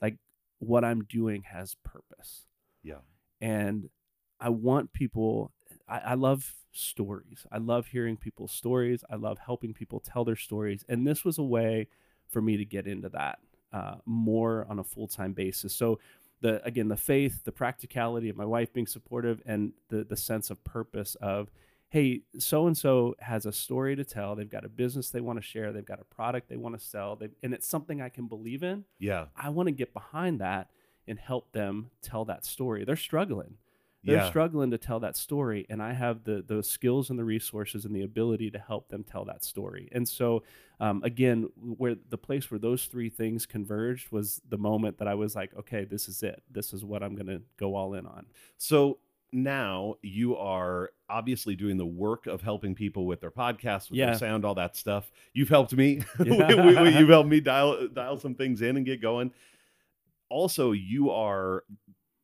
like 0.02 0.18
what 0.60 0.84
I'm 0.84 1.04
doing 1.04 1.44
has 1.44 1.76
purpose. 1.84 2.46
Yeah. 2.90 3.48
And 3.48 3.90
I 4.40 4.50
want 4.50 4.94
people 4.94 5.52
I, 5.88 6.00
I 6.00 6.14
love 6.14 6.54
stories. 6.72 7.46
I 7.52 7.58
love 7.58 7.88
hearing 7.88 8.18
people's 8.18 8.52
stories. 8.52 9.04
I 9.10 9.16
love 9.16 9.40
helping 9.40 9.74
people 9.74 10.00
tell 10.00 10.24
their 10.24 10.36
stories. 10.36 10.86
And 10.88 11.06
this 11.06 11.26
was 11.26 11.38
a 11.38 11.44
way 11.44 11.88
for 12.30 12.42
me 12.42 12.58
to 12.58 12.66
get 12.66 12.88
into 12.88 13.10
that 13.10 13.40
uh, 13.74 13.96
more 14.06 14.66
on 14.70 14.80
a 14.80 14.84
full 14.84 15.08
time 15.08 15.34
basis. 15.34 15.74
So 15.74 16.00
the 16.42 16.66
again 16.66 16.88
the 16.88 16.98
faith, 16.98 17.44
the 17.44 17.52
practicality 17.52 18.30
of 18.30 18.38
my 18.38 18.46
wife 18.46 18.72
being 18.72 18.88
supportive, 18.88 19.42
and 19.46 19.74
the 19.90 20.04
the 20.04 20.18
sense 20.18 20.50
of 20.50 20.64
purpose 20.64 21.16
of 21.16 21.50
hey, 21.90 22.22
so 22.38 22.68
and 22.68 22.78
so 22.78 23.16
has 23.20 23.46
a 23.46 23.52
story 23.52 23.96
to 23.96 24.04
tell. 24.04 24.36
They've 24.36 24.50
got 24.50 24.64
a 24.64 24.70
business 24.70 25.10
they 25.10 25.22
want 25.22 25.40
to 25.40 25.44
share. 25.44 25.74
They've 25.74 25.84
got 25.84 26.00
a 26.00 26.04
product 26.04 26.48
they 26.48 26.56
want 26.56 26.80
to 26.80 26.86
sell. 26.86 27.16
They've, 27.16 27.32
and 27.42 27.52
it's 27.52 27.68
something 27.68 28.00
I 28.00 28.10
can 28.10 28.28
believe 28.28 28.62
in. 28.62 28.86
Yeah. 29.00 29.26
I 29.36 29.50
want 29.50 29.68
to 29.68 29.72
get 29.72 29.92
behind 29.92 30.40
that 30.40 30.70
and 31.10 31.20
help 31.20 31.52
them 31.52 31.90
tell 32.02 32.24
that 32.26 32.46
story. 32.46 32.86
They're 32.86 32.96
struggling. 32.96 33.58
They're 34.02 34.16
Yeah. 34.18 34.30
struggling 34.30 34.72
to 34.72 34.78
tell 34.78 35.02
that 35.02 35.18
story, 35.18 35.66
and 35.70 35.84
I 35.84 35.92
have 35.92 36.24
the 36.24 36.42
the 36.42 36.64
skills 36.64 37.10
and 37.10 37.20
the 37.20 37.26
resources 37.26 37.84
and 37.84 37.94
the 37.94 38.04
ability 38.04 38.50
to 38.52 38.58
help 38.60 38.88
them 38.88 39.04
tell 39.04 39.26
that 39.26 39.44
story. 39.44 39.90
And 39.92 40.08
so, 40.08 40.44
um, 40.80 41.04
again, 41.04 41.50
where 41.58 41.96
the 42.10 42.18
place 42.18 42.50
where 42.50 42.60
those 42.60 42.86
three 42.86 43.10
things 43.10 43.46
converged 43.46 44.10
was 44.10 44.42
the 44.48 44.58
moment 44.58 45.00
that 45.00 45.10
I 45.10 45.16
was 45.16 45.36
like, 45.36 45.54
okay, 45.58 45.84
this 45.84 46.08
is 46.08 46.24
it. 46.24 46.42
This 46.50 46.74
is 46.74 46.86
what 46.86 47.04
I'm 47.04 47.14
going 47.14 47.28
to 47.28 47.42
go 47.58 47.76
all 47.76 47.94
in 47.94 48.06
on. 48.06 48.26
So 48.58 49.00
now 49.34 49.96
you 50.02 50.36
are 50.38 50.92
obviously 51.10 51.56
doing 51.58 51.76
the 51.78 51.86
work 51.86 52.26
of 52.26 52.42
helping 52.42 52.74
people 52.74 53.06
with 53.06 53.20
their 53.20 53.30
podcasts, 53.32 53.90
with 53.90 54.00
Yeah. 54.00 54.06
their 54.08 54.16
sound, 54.18 54.46
all 54.46 54.56
that 54.56 54.78
stuff. 54.78 55.12
You've 55.34 55.50
helped 55.50 55.76
me. 55.76 56.04
Yeah. 56.26 56.98
You've 57.00 57.10
helped 57.10 57.30
me 57.30 57.42
dial 57.42 57.90
dial 57.90 58.18
some 58.18 58.34
things 58.34 58.62
in 58.62 58.78
and 58.78 58.86
get 58.86 59.02
going. 59.02 59.34
Also, 60.30 60.72
you 60.72 61.10
are 61.12 61.64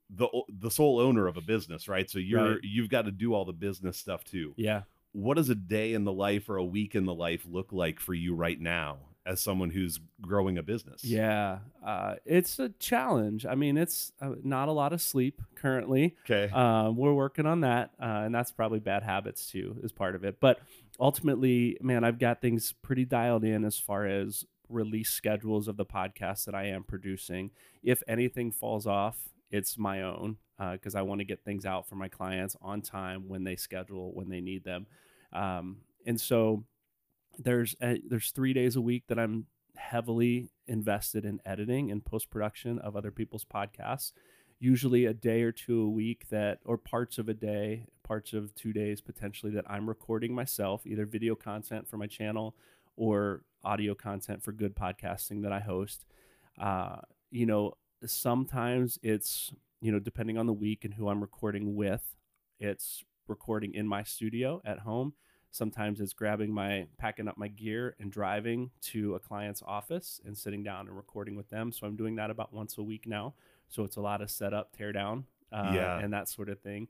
the 0.09 0.27
the 0.59 0.69
sole 0.69 0.99
owner 0.99 1.27
of 1.27 1.37
a 1.37 1.41
business, 1.41 1.87
right? 1.87 2.09
So 2.09 2.19
you're 2.19 2.51
Right. 2.53 2.59
you've 2.63 2.89
got 2.89 3.05
to 3.05 3.11
do 3.11 3.33
all 3.33 3.45
the 3.45 3.53
business 3.53 3.97
stuff 3.97 4.23
too. 4.23 4.53
Yeah. 4.57 4.83
What 5.13 5.37
does 5.37 5.49
a 5.49 5.55
day 5.55 5.93
in 5.93 6.03
the 6.03 6.13
life 6.13 6.49
or 6.49 6.57
a 6.57 6.63
week 6.65 6.93
in 6.95 7.05
the 7.05 7.13
life 7.13 7.45
look 7.49 7.71
like 7.71 7.99
for 7.99 8.13
you 8.13 8.35
right 8.35 8.59
now 8.59 8.97
as 9.25 9.41
someone 9.41 9.71
who's 9.71 9.99
growing 10.21 10.57
a 10.57 10.63
business? 10.63 11.03
Yeah. 11.03 11.59
Uh, 11.83 12.15
it's 12.25 12.59
a 12.59 12.69
challenge. 12.79 13.45
I 13.45 13.55
mean, 13.55 13.77
it's 13.77 14.11
uh, 14.21 14.33
not 14.43 14.67
a 14.67 14.73
lot 14.73 14.91
of 14.93 15.01
sleep 15.01 15.41
currently. 15.55 16.15
Okay. 16.29 16.51
Um, 16.53 16.97
we're 16.97 17.13
working 17.13 17.45
on 17.45 17.61
that, 17.61 17.91
uh, 17.99 18.23
and 18.25 18.35
that's 18.35 18.51
probably 18.51 18.79
bad 18.79 19.01
habits 19.03 19.49
too, 19.49 19.77
is 19.83 19.91
part 19.93 20.15
of 20.15 20.23
it. 20.25 20.39
But 20.41 20.59
ultimately, 20.99 21.77
man, 21.81 22.03
I've 22.03 22.19
got 22.19 22.41
things 22.41 22.73
pretty 22.81 23.05
dialed 23.05 23.43
in 23.45 23.63
as 23.63 23.79
far 23.79 24.05
as 24.05 24.45
release 24.69 25.09
schedules 25.09 25.67
of 25.67 25.77
the 25.77 25.85
podcast 25.85 26.45
that 26.45 26.55
I 26.55 26.65
am 26.65 26.83
producing. 26.83 27.51
If 27.83 28.01
anything 28.07 28.51
falls 28.51 28.85
off, 28.87 29.17
it's 29.51 29.77
my 29.77 30.01
own 30.01 30.37
because 30.71 30.95
I 30.95 31.01
want 31.01 31.19
to 31.19 31.25
get 31.25 31.43
things 31.43 31.65
out 31.65 31.87
for 31.87 31.95
my 31.95 32.07
clients 32.07 32.55
on 32.61 32.81
time 32.81 33.27
when 33.27 33.43
they 33.43 33.55
schedule 33.55 34.13
when 34.13 34.29
they 34.29 34.41
need 34.41 34.63
them. 34.63 34.87
Um, 35.33 35.77
and 36.05 36.19
so 36.19 36.65
there's 37.37 37.75
uh 37.81 37.95
there's 38.07 38.31
three 38.31 38.53
days 38.53 38.75
a 38.75 38.81
week 38.81 39.03
that 39.07 39.19
I'm 39.19 39.47
heavily 39.75 40.49
invested 40.67 41.25
in 41.25 41.41
editing 41.45 41.91
and 41.91 42.03
post 42.03 42.29
production 42.29 42.79
of 42.79 42.95
other 42.95 43.11
people's 43.11 43.43
podcasts. 43.45 44.13
usually 44.59 45.05
a 45.05 45.13
day 45.13 45.41
or 45.41 45.51
two 45.51 45.81
a 45.81 45.89
week 45.89 46.29
that, 46.29 46.59
or 46.65 46.77
parts 46.77 47.17
of 47.17 47.27
a 47.29 47.33
day, 47.33 47.85
parts 48.03 48.33
of 48.33 48.53
two 48.55 48.73
days 48.73 49.01
potentially 49.01 49.51
that 49.51 49.69
I'm 49.69 49.87
recording 49.87 50.33
myself, 50.33 50.85
either 50.85 51.05
video 51.05 51.35
content 51.35 51.87
for 51.87 51.97
my 51.97 52.07
channel 52.07 52.55
or 52.95 53.41
audio 53.65 53.93
content 53.95 54.43
for 54.43 54.51
good 54.51 54.75
podcasting 54.75 55.43
that 55.43 55.51
I 55.51 55.59
host. 55.59 56.05
Uh, 56.57 56.97
you 57.31 57.45
know, 57.45 57.73
sometimes 58.05 58.97
it's, 59.03 59.51
you 59.81 59.91
know, 59.91 59.99
depending 59.99 60.37
on 60.37 60.45
the 60.45 60.53
week 60.53 60.85
and 60.85 60.93
who 60.93 61.09
I'm 61.09 61.19
recording 61.21 61.75
with, 61.75 62.15
it's 62.59 63.03
recording 63.27 63.73
in 63.73 63.87
my 63.87 64.03
studio 64.03 64.61
at 64.63 64.79
home. 64.79 65.13
Sometimes 65.51 66.01
it's 66.01 66.13
grabbing 66.13 66.53
my, 66.53 66.87
packing 66.97 67.27
up 67.27 67.37
my 67.37 67.47
gear 67.47 67.95
and 67.99 68.11
driving 68.11 68.71
to 68.81 69.15
a 69.15 69.19
client's 69.19 69.63
office 69.65 70.19
and 70.25 70.37
sitting 70.37 70.63
down 70.63 70.87
and 70.87 70.95
recording 70.95 71.35
with 71.35 71.49
them. 71.49 71.71
So 71.71 71.87
I'm 71.87 71.95
doing 71.95 72.15
that 72.17 72.29
about 72.29 72.53
once 72.53 72.77
a 72.77 72.83
week 72.83 73.07
now. 73.07 73.33
So 73.69 73.83
it's 73.83 73.95
a 73.95 74.01
lot 74.01 74.21
of 74.21 74.29
setup, 74.29 74.75
tear 74.75 74.91
down, 74.91 75.25
uh, 75.51 75.71
Yeah. 75.73 75.99
and 75.99 76.13
that 76.13 76.27
sort 76.29 76.49
of 76.49 76.59
thing. 76.59 76.87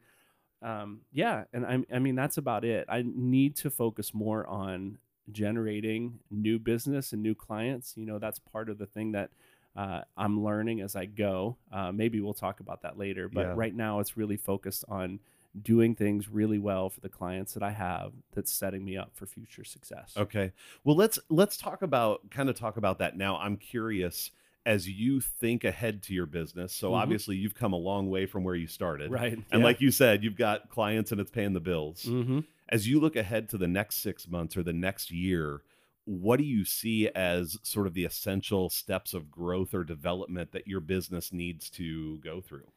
Um, 0.62 1.01
yeah, 1.12 1.44
and 1.53 1.65
I, 1.65 1.84
I 1.94 2.00
mean 2.00 2.15
that's 2.15 2.38
about 2.38 2.65
it. 2.65 2.86
I 2.89 3.03
need 3.05 3.55
to 3.58 3.70
focus 3.70 4.13
more 4.13 4.48
on 4.48 4.98
generating 5.32 6.20
new 6.32 6.60
business 6.60 7.13
and 7.13 7.22
new 7.22 7.36
clients. 7.36 7.94
You 7.98 8.05
know, 8.05 8.20
that's 8.20 8.39
part 8.39 8.70
of 8.70 8.77
the 8.77 8.86
thing 8.86 9.12
that 9.13 9.29
uh, 9.75 10.01
I'm 10.15 10.44
learning 10.44 10.82
as 10.82 10.96
I 10.96 11.05
go. 11.05 11.58
Uh, 11.72 11.91
maybe 11.91 12.22
we'll 12.22 12.34
talk 12.34 12.60
about 12.62 12.82
that 12.84 12.98
later, 12.98 13.27
but 13.27 13.41
Yeah. 13.41 13.53
right 13.55 13.75
now 13.75 14.00
it's 14.00 14.15
really 14.15 14.38
focused 14.38 14.86
on 14.88 15.20
doing 15.62 15.96
things 15.96 16.27
really 16.29 16.60
well 16.60 16.89
for 16.89 17.00
the 17.01 17.10
clients 17.10 17.53
that 17.53 17.63
I 17.63 17.72
have 17.72 18.12
that's 18.34 18.51
setting 18.51 18.84
me 18.84 18.98
up 18.98 19.12
for 19.13 19.25
future 19.25 19.63
success. 19.63 20.13
Okay. 20.17 20.51
Well, 20.84 20.96
let's 20.98 21.17
let's 21.29 21.55
talk 21.58 21.82
about 21.82 22.29
kind 22.29 22.50
of 22.50 22.55
talk 22.58 22.75
about 22.77 23.00
that 23.00 23.15
now. 23.17 23.38
I'm 23.38 23.55
curious 23.58 24.32
as 24.65 24.89
you 24.89 25.20
think 25.22 25.63
ahead 25.63 26.01
to 26.03 26.13
your 26.13 26.25
business. 26.25 26.74
So 26.74 26.91
Mhm. 26.91 26.96
obviously 26.96 27.36
you've 27.36 27.53
come 27.53 27.72
a 27.72 27.77
long 27.77 28.10
way 28.10 28.25
from 28.25 28.44
where 28.44 28.55
you 28.55 28.67
started. 28.67 29.12
Right. 29.12 29.38
And 29.51 29.62
like 29.63 29.79
you 29.79 29.91
said, 29.91 30.24
you've 30.24 30.36
got 30.38 30.70
clients 30.70 31.12
and 31.12 31.22
it's 31.22 31.29
paying 31.32 31.53
the 31.53 31.60
bills. 31.60 32.03
hmm 32.03 32.39
As 32.69 32.88
you 32.88 33.00
look 33.00 33.15
ahead 33.15 33.50
to 33.50 33.57
the 33.57 33.67
next 33.67 33.98
6 33.98 34.27
months 34.27 34.55
or 34.57 34.63
the 34.63 34.74
next 34.74 35.12
year, 35.12 35.63
what 36.05 36.38
do 36.38 36.43
you 36.43 36.63
see 36.65 37.07
as 37.10 37.57
sort 37.63 37.88
of 37.88 37.93
the 37.93 38.05
essential 38.05 38.69
steps 38.69 39.13
of 39.13 39.31
growth 39.31 39.74
or 39.74 39.84
development 39.84 40.51
that 40.51 40.67
your 40.67 40.79
business 40.79 41.31
needs 41.34 41.69
to 41.72 42.19
go 42.19 42.41
through? 42.41 42.72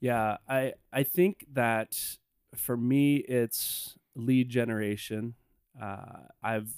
Yeah, 0.00 0.36
I 0.48 0.74
I 0.92 1.02
think 1.02 1.44
that 1.52 2.18
for 2.54 2.76
me 2.76 3.16
it's 3.16 3.96
lead 4.14 4.48
generation. 4.48 5.34
Uh, 5.80 6.26
I've 6.42 6.70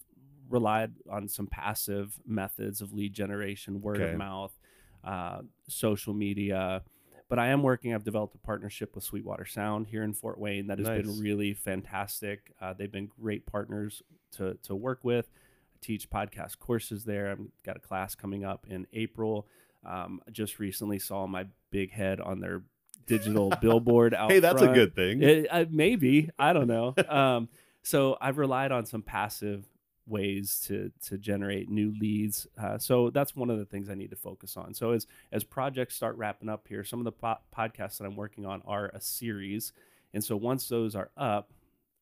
relied 0.49 0.95
on 1.09 1.28
some 1.28 1.47
passive 1.47 2.19
methods 2.26 2.80
of 2.80 2.92
lead 2.92 3.12
generation, 3.12 3.80
word 3.80 4.00
Okay. 4.00 4.02
of 4.02 4.12
mouth, 4.14 4.59
uh, 5.04 5.42
social 5.69 6.14
media. 6.14 6.83
But 7.30 7.38
I 7.38 7.46
am 7.49 7.62
working. 7.62 7.94
I've 7.94 8.04
developed 8.04 8.34
a 8.34 8.38
partnership 8.38 8.94
with 8.94 9.04
Sweetwater 9.04 9.46
Sound 9.46 9.87
here 9.87 10.02
in 10.02 10.12
Fort 10.12 10.38
Wayne 10.38 10.66
that 10.66 10.78
has 10.78 10.88
Nice. 10.88 11.02
been 11.06 11.18
really 11.20 11.54
fantastic. 11.54 12.52
Uh, 12.60 12.75
they've 12.75 12.90
been 12.92 13.08
great 13.20 13.46
partners 13.46 14.02
to 14.32 14.58
to 14.64 14.75
work 14.75 14.99
with. 15.02 15.30
I 15.75 15.78
teach 15.80 16.10
podcast 16.10 16.58
courses 16.58 17.04
there. 17.04 17.30
I've 17.30 17.40
got 17.64 17.76
a 17.76 17.80
class 17.80 18.14
coming 18.14 18.44
up 18.44 18.66
in 18.68 18.87
April. 18.92 19.46
Um, 19.87 20.20
just 20.30 20.58
recently 20.58 20.99
saw 20.99 21.26
my 21.26 21.46
big 21.70 21.92
head 21.92 22.20
on 22.20 22.40
their 22.40 22.62
digital 23.06 23.50
billboard 23.62 24.12
out 24.12 24.30
hey, 24.30 24.40
that's 24.40 24.58
front. 24.60 24.72
a 24.72 24.75
good 24.75 24.94
thing. 24.94 25.22
It, 25.22 25.46
uh, 25.50 25.64
maybe 25.70 26.30
I 26.38 26.52
don't 26.52 26.66
know. 26.66 26.94
um, 27.08 27.49
so 27.82 28.18
I've 28.20 28.37
relied 28.38 28.72
on 28.72 28.84
some 28.87 29.02
passive 29.02 29.66
ways 30.11 30.61
to 30.67 30.90
to 31.07 31.17
generate 31.17 31.71
new 31.71 31.95
leads. 32.00 32.47
Uh, 32.61 32.76
so 32.76 33.11
that's 33.11 33.35
one 33.35 33.49
of 33.49 33.59
the 33.59 33.64
things 33.64 33.88
I 33.88 33.95
need 33.95 34.11
to 34.11 34.17
focus 34.17 34.57
on. 34.57 34.75
So 34.75 34.90
as 34.90 35.07
as 35.33 35.45
projects 35.45 35.95
start 35.95 36.17
wrapping 36.17 36.49
up 36.49 36.67
here, 36.69 36.85
some 36.85 36.99
of 36.99 37.05
the 37.05 37.12
po- 37.12 37.38
podcasts 37.57 37.99
that 37.99 38.05
I'm 38.05 38.17
working 38.17 38.45
on 38.45 38.62
are 38.67 38.90
a 38.93 39.00
series, 39.00 39.73
and 40.12 40.23
so 40.23 40.37
once 40.37 40.69
those 40.69 40.95
are 40.95 41.11
up, 41.17 41.52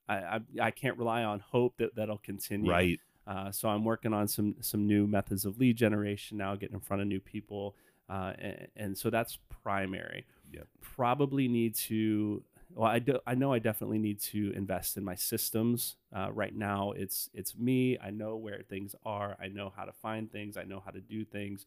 I 0.09 0.15
I, 0.17 0.41
I 0.61 0.71
can't 0.71 0.99
rely 0.99 1.23
on 1.23 1.41
hope 1.41 1.77
that 1.79 1.95
that'll 1.95 2.19
continue. 2.19 2.71
right. 2.71 2.99
Uh, 3.27 3.53
so 3.53 3.69
I'm 3.69 3.85
working 3.85 4.15
on 4.15 4.27
some 4.27 4.57
some 4.61 4.87
new 4.87 5.07
methods 5.07 5.45
of 5.45 5.59
lead 5.59 5.77
generation 5.77 6.39
now, 6.39 6.57
getting 6.57 6.75
in 6.75 6.81
front 6.81 7.03
of 7.03 7.09
new 7.09 7.21
people, 7.21 7.77
uh, 8.09 8.33
and, 8.39 8.69
and 8.75 8.99
so 8.99 9.11
that's 9.11 9.39
primary. 9.63 10.25
Yep. 10.53 10.67
Probably 10.81 11.47
need 11.47 11.75
to. 11.75 12.43
Well, 12.75 12.89
I 12.91 12.99
do, 12.99 13.19
I 13.27 13.35
know 13.35 13.53
I 13.53 13.59
definitely 13.59 13.99
need 13.99 14.21
to 14.21 14.53
invest 14.55 14.97
in 14.97 15.05
my 15.05 15.15
systems. 15.15 15.97
Uh, 16.15 16.31
right 16.33 16.55
now, 16.55 16.93
it's 16.93 17.31
it's 17.33 17.57
me. 17.57 17.99
I 17.99 18.11
know 18.11 18.37
where 18.37 18.63
things 18.69 18.95
are. 19.05 19.37
I 19.41 19.49
know 19.49 19.73
how 19.75 19.85
to 19.85 19.93
find 19.93 20.31
things. 20.31 20.57
I 20.57 20.65
know 20.65 20.81
how 20.85 20.91
to 20.91 21.01
do 21.01 21.25
things. 21.25 21.67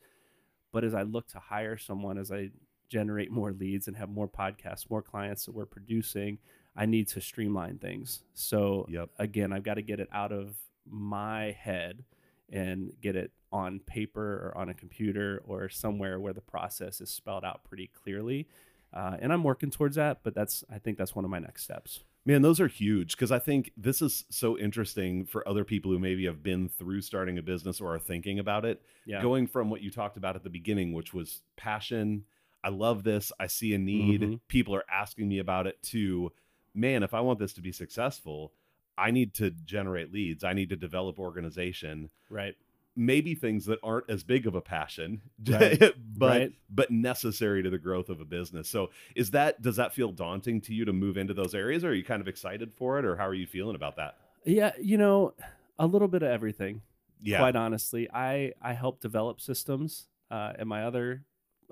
But 0.72 0.84
as 0.84 0.94
I 0.94 1.04
look 1.04 1.28
to 1.30 1.40
hire 1.40 1.78
someone, 1.78 2.18
as 2.18 2.32
I 2.32 2.52
generate 2.90 3.32
more 3.32 3.54
leads 3.54 3.88
and 3.88 3.98
have 3.98 4.10
more 4.10 4.28
podcasts, 4.30 4.90
more 4.90 5.02
clients 5.02 5.46
that 5.46 5.54
we're 5.54 5.66
producing, 5.66 6.40
I 6.76 6.86
need 6.86 7.08
to 7.10 7.22
streamline 7.22 7.80
things. 7.80 8.24
So 8.34 8.90
Yep. 8.90 9.10
again, 9.20 9.54
I've 9.54 9.64
got 9.64 9.76
to 9.76 9.82
get 9.82 10.00
it 10.00 10.10
out 10.12 10.32
of 10.32 10.56
my 10.90 11.52
head 11.60 12.04
and 12.50 12.92
get 13.02 13.16
it 13.16 13.32
on 13.52 13.80
paper 13.82 14.48
or 14.54 14.58
on 14.58 14.70
a 14.70 14.74
computer 14.74 15.42
or 15.46 15.70
somewhere 15.70 16.20
where 16.20 16.34
the 16.34 16.42
process 16.42 17.02
is 17.02 17.10
spelled 17.10 17.46
out 17.46 17.64
pretty 17.64 17.88
clearly. 17.88 18.48
Uh, 18.94 19.16
and 19.22 19.32
I'm 19.32 19.44
working 19.44 19.72
towards 19.72 19.96
that, 19.96 20.20
but 20.24 20.36
that's 20.36 20.64
I 20.70 20.78
think 20.78 20.98
that's 20.98 21.16
one 21.16 21.24
of 21.26 21.32
my 21.32 21.40
next 21.40 21.64
steps. 21.64 22.02
Man, 22.26 22.42
those 22.42 22.60
are 22.60 22.68
huge 22.68 23.16
because 23.16 23.32
I 23.32 23.40
think 23.40 23.72
this 23.78 24.02
is 24.02 24.26
so 24.30 24.58
interesting 24.58 25.26
for 25.26 25.48
other 25.48 25.64
people 25.64 25.92
who 25.92 25.98
maybe 25.98 26.26
have 26.26 26.44
been 26.44 26.68
through 26.70 27.02
starting 27.02 27.38
a 27.38 27.42
business 27.42 27.80
or 27.82 27.96
are 27.96 28.00
thinking 28.00 28.38
about 28.38 28.66
it. 28.66 28.82
Yeah. 29.06 29.22
Going 29.22 29.48
from 29.48 29.70
what 29.70 29.82
you 29.82 29.90
talked 29.90 30.18
about 30.18 30.36
at 30.36 30.44
the 30.44 30.50
beginning, 30.50 30.94
which 30.94 31.14
was 31.14 31.42
passion, 31.56 32.26
I 32.64 32.70
love 32.70 33.04
this, 33.04 33.32
I 33.40 33.48
see 33.48 33.74
a 33.74 33.78
need, 33.80 34.22
Mhm. 34.22 34.40
people 34.50 34.76
are 34.76 34.84
asking 34.92 35.30
me 35.30 35.40
about 35.40 35.66
it, 35.68 35.82
to 35.84 36.32
man, 36.76 37.02
if 37.02 37.14
I 37.14 37.22
want 37.22 37.40
this 37.40 37.54
to 37.54 37.62
be 37.62 37.72
successful, 37.72 38.54
I 38.98 39.10
need 39.10 39.34
to 39.36 39.50
generate 39.50 40.12
leads, 40.14 40.44
I 40.44 40.54
need 40.54 40.70
to 40.70 40.76
develop 40.76 41.18
organization. 41.18 42.10
right. 42.30 42.56
Maybe 42.96 43.36
things 43.36 43.66
that 43.68 43.80
aren't 43.84 44.10
as 44.10 44.24
big 44.24 44.46
of 44.48 44.54
a 44.56 44.62
passion, 44.62 45.22
Right. 45.48 45.80
but 46.18 46.28
Right. 46.28 46.54
but 46.70 46.92
necessary 46.92 47.64
to 47.64 47.70
the 47.70 47.78
growth 47.78 48.10
of 48.10 48.20
a 48.20 48.26
business. 48.26 48.68
So 48.70 48.90
is 49.16 49.32
that 49.32 49.62
does 49.62 49.78
that 49.78 49.94
feel 49.94 50.12
daunting 50.12 50.60
to 50.62 50.74
you 50.74 50.84
to 50.86 50.92
move 50.94 51.16
into 51.18 51.34
those 51.34 51.56
areas? 51.56 51.84
Or 51.86 51.90
are 51.90 51.94
you 51.94 52.04
kind 52.04 52.22
of 52.22 52.28
excited 52.28 52.74
for 52.74 53.00
it, 53.00 53.06
or 53.06 53.16
how 53.16 53.26
are 53.28 53.34
you 53.34 53.48
feeling 53.48 53.76
about 53.76 53.96
that? 53.96 54.18
Yeah, 54.44 54.72
you 54.82 54.98
know, 54.98 55.34
a 55.80 55.88
little 55.88 56.08
bit 56.10 56.22
of 56.22 56.30
everything. 56.30 56.82
Yeah, 57.24 57.38
Quite 57.38 57.56
honestly, 57.56 58.10
I 58.14 58.54
I 58.62 58.74
help 58.74 59.00
develop 59.00 59.40
systems. 59.40 60.08
Uh, 60.30 60.54
at 60.58 60.66
my 60.68 60.84
other, 60.86 61.24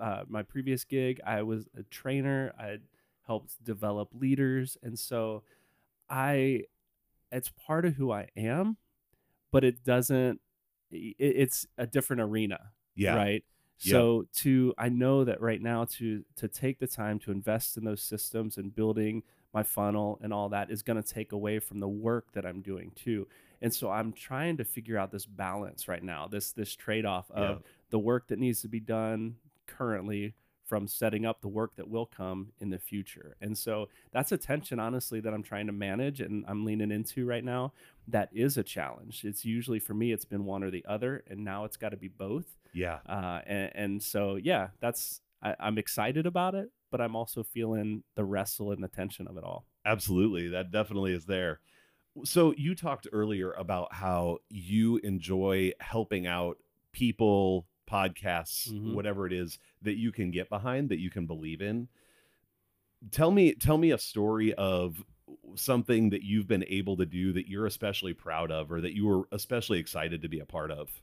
uh, 0.02 0.24
my 0.28 0.44
previous 0.44 0.84
gig, 0.84 1.20
I 1.26 1.42
was 1.44 1.68
a 1.78 1.84
trainer. 1.84 2.54
I 2.60 2.78
helped 3.26 3.62
develop 3.64 4.10
leaders, 4.14 4.78
and 4.84 4.98
so 5.00 5.44
I, 6.10 6.64
it's 7.32 7.50
part 7.50 7.86
of 7.86 7.96
who 7.96 8.12
I 8.12 8.28
am, 8.38 8.78
but 9.52 9.64
it 9.64 9.84
doesn't. 9.84 10.40
It, 10.92 11.16
it's 11.20 11.66
a 11.78 11.86
different 11.88 12.22
arena, 12.22 12.72
yeah, 12.96 13.16
right? 13.16 13.44
Yeah. 13.82 13.92
So 13.92 14.26
to 14.38 14.74
I 14.78 14.90
know 14.90 15.24
that 15.24 15.40
right 15.42 15.62
now 15.62 15.86
to 15.98 16.24
to 16.36 16.48
take 16.48 16.80
the 16.80 16.88
time 16.88 17.20
to 17.20 17.32
invest 17.32 17.78
in 17.78 17.86
those 17.86 18.02
systems 18.02 18.58
and 18.58 18.74
building 18.76 19.24
my 19.54 19.64
funnel 19.64 20.20
and 20.22 20.32
all 20.34 20.50
that 20.50 20.70
is 20.70 20.84
going 20.84 21.02
to 21.02 21.08
take 21.14 21.32
away 21.32 21.60
from 21.60 21.80
the 21.80 21.88
work 21.88 22.32
that 22.34 22.46
I'm 22.46 22.62
doing 22.62 22.92
too. 22.96 23.28
And 23.62 23.74
so 23.74 23.90
I'm 23.90 24.14
trying 24.14 24.58
to 24.58 24.64
figure 24.64 24.98
out 24.98 25.12
this 25.12 25.26
balance 25.26 25.88
right 25.88 26.04
now, 26.04 26.28
this 26.28 26.52
this 26.52 26.76
trade-off 26.76 27.32
of 27.32 27.58
Yeah. 27.58 27.68
the 27.90 28.00
work 28.00 28.28
that 28.28 28.40
needs 28.40 28.62
to 28.62 28.68
be 28.68 28.80
done 28.80 29.36
currently 29.66 30.34
from 30.70 30.88
setting 30.88 31.26
up 31.26 31.42
the 31.42 31.50
work 31.50 31.76
that 31.76 31.90
will 31.90 32.06
come 32.06 32.54
in 32.60 32.70
the 32.70 32.80
future. 32.80 33.36
And 33.42 33.58
so 33.58 33.90
that's 34.14 34.32
a 34.32 34.38
tension 34.38 34.80
honestly 34.80 35.20
that 35.20 35.34
I'm 35.34 35.44
trying 35.44 35.68
to 35.68 35.74
manage 35.74 36.22
and 36.22 36.46
I'm 36.48 36.64
leaning 36.64 36.92
into 36.92 37.26
right 37.26 37.44
now. 37.44 37.74
That 38.08 38.30
is 38.32 38.58
a 38.58 38.64
challenge. 38.64 39.26
It's 39.26 39.44
usually 39.44 39.80
for 39.80 39.94
me 39.94 40.14
it's 40.14 40.26
been 40.26 40.46
one 40.46 40.64
or 40.64 40.72
the 40.72 40.86
other 40.88 41.24
and 41.28 41.44
now 41.44 41.66
it's 41.66 41.76
got 41.78 41.90
to 41.90 41.98
be 41.98 42.08
both 42.08 42.46
yeah. 42.74 43.00
uh, 43.08 43.42
and, 43.46 43.72
and 43.76 44.04
so 44.04 44.36
yeah 44.36 44.70
that's 44.80 45.22
I, 45.42 45.56
i'm 45.60 45.78
excited 45.78 46.26
about 46.26 46.54
it 46.54 46.70
but 46.92 47.02
i'm 47.02 47.16
also 47.16 47.44
feeling 47.44 48.04
the 48.16 48.26
wrestle 48.26 48.72
and 48.72 48.84
the 48.84 48.88
tension 48.88 49.28
of 49.28 49.38
it 49.38 49.44
all 49.44 49.66
Absolutely. 49.86 50.50
That 50.50 50.72
definitely 50.72 51.14
is 51.14 51.26
there. 51.26 51.62
So 52.24 52.54
you 52.58 52.76
talked 52.76 53.08
earlier 53.12 53.52
about 53.52 53.94
how 53.94 54.40
you 54.50 54.98
enjoy 54.98 55.72
helping 55.80 56.28
out 56.28 56.58
people, 56.92 57.66
podcasts, 57.90 58.72
Mhm. 58.72 58.94
whatever 58.94 59.26
it 59.26 59.34
is 59.34 59.58
that 59.82 59.98
you 59.98 60.12
can 60.12 60.32
get 60.32 60.50
behind, 60.50 60.90
that 60.90 61.00
you 61.00 61.10
can 61.10 61.26
believe 61.26 61.62
in. 61.62 61.88
Tell 63.12 63.32
me 63.32 63.54
tell 63.56 63.78
me 63.78 63.92
a 63.92 63.98
story 63.98 64.54
of 64.54 65.04
something 65.56 66.10
that 66.10 66.24
you've 66.24 66.48
been 66.48 66.66
able 66.68 66.98
to 66.98 67.06
do 67.06 67.32
that 67.34 67.48
you're 67.48 67.66
especially 67.66 68.14
proud 68.14 68.52
of 68.52 68.72
or 68.72 68.82
that 68.82 68.96
you 68.96 69.06
were 69.06 69.24
especially 69.32 69.80
excited 69.80 70.22
to 70.22 70.28
be 70.30 70.40
a 70.40 70.46
part 70.46 70.72
of. 70.72 71.02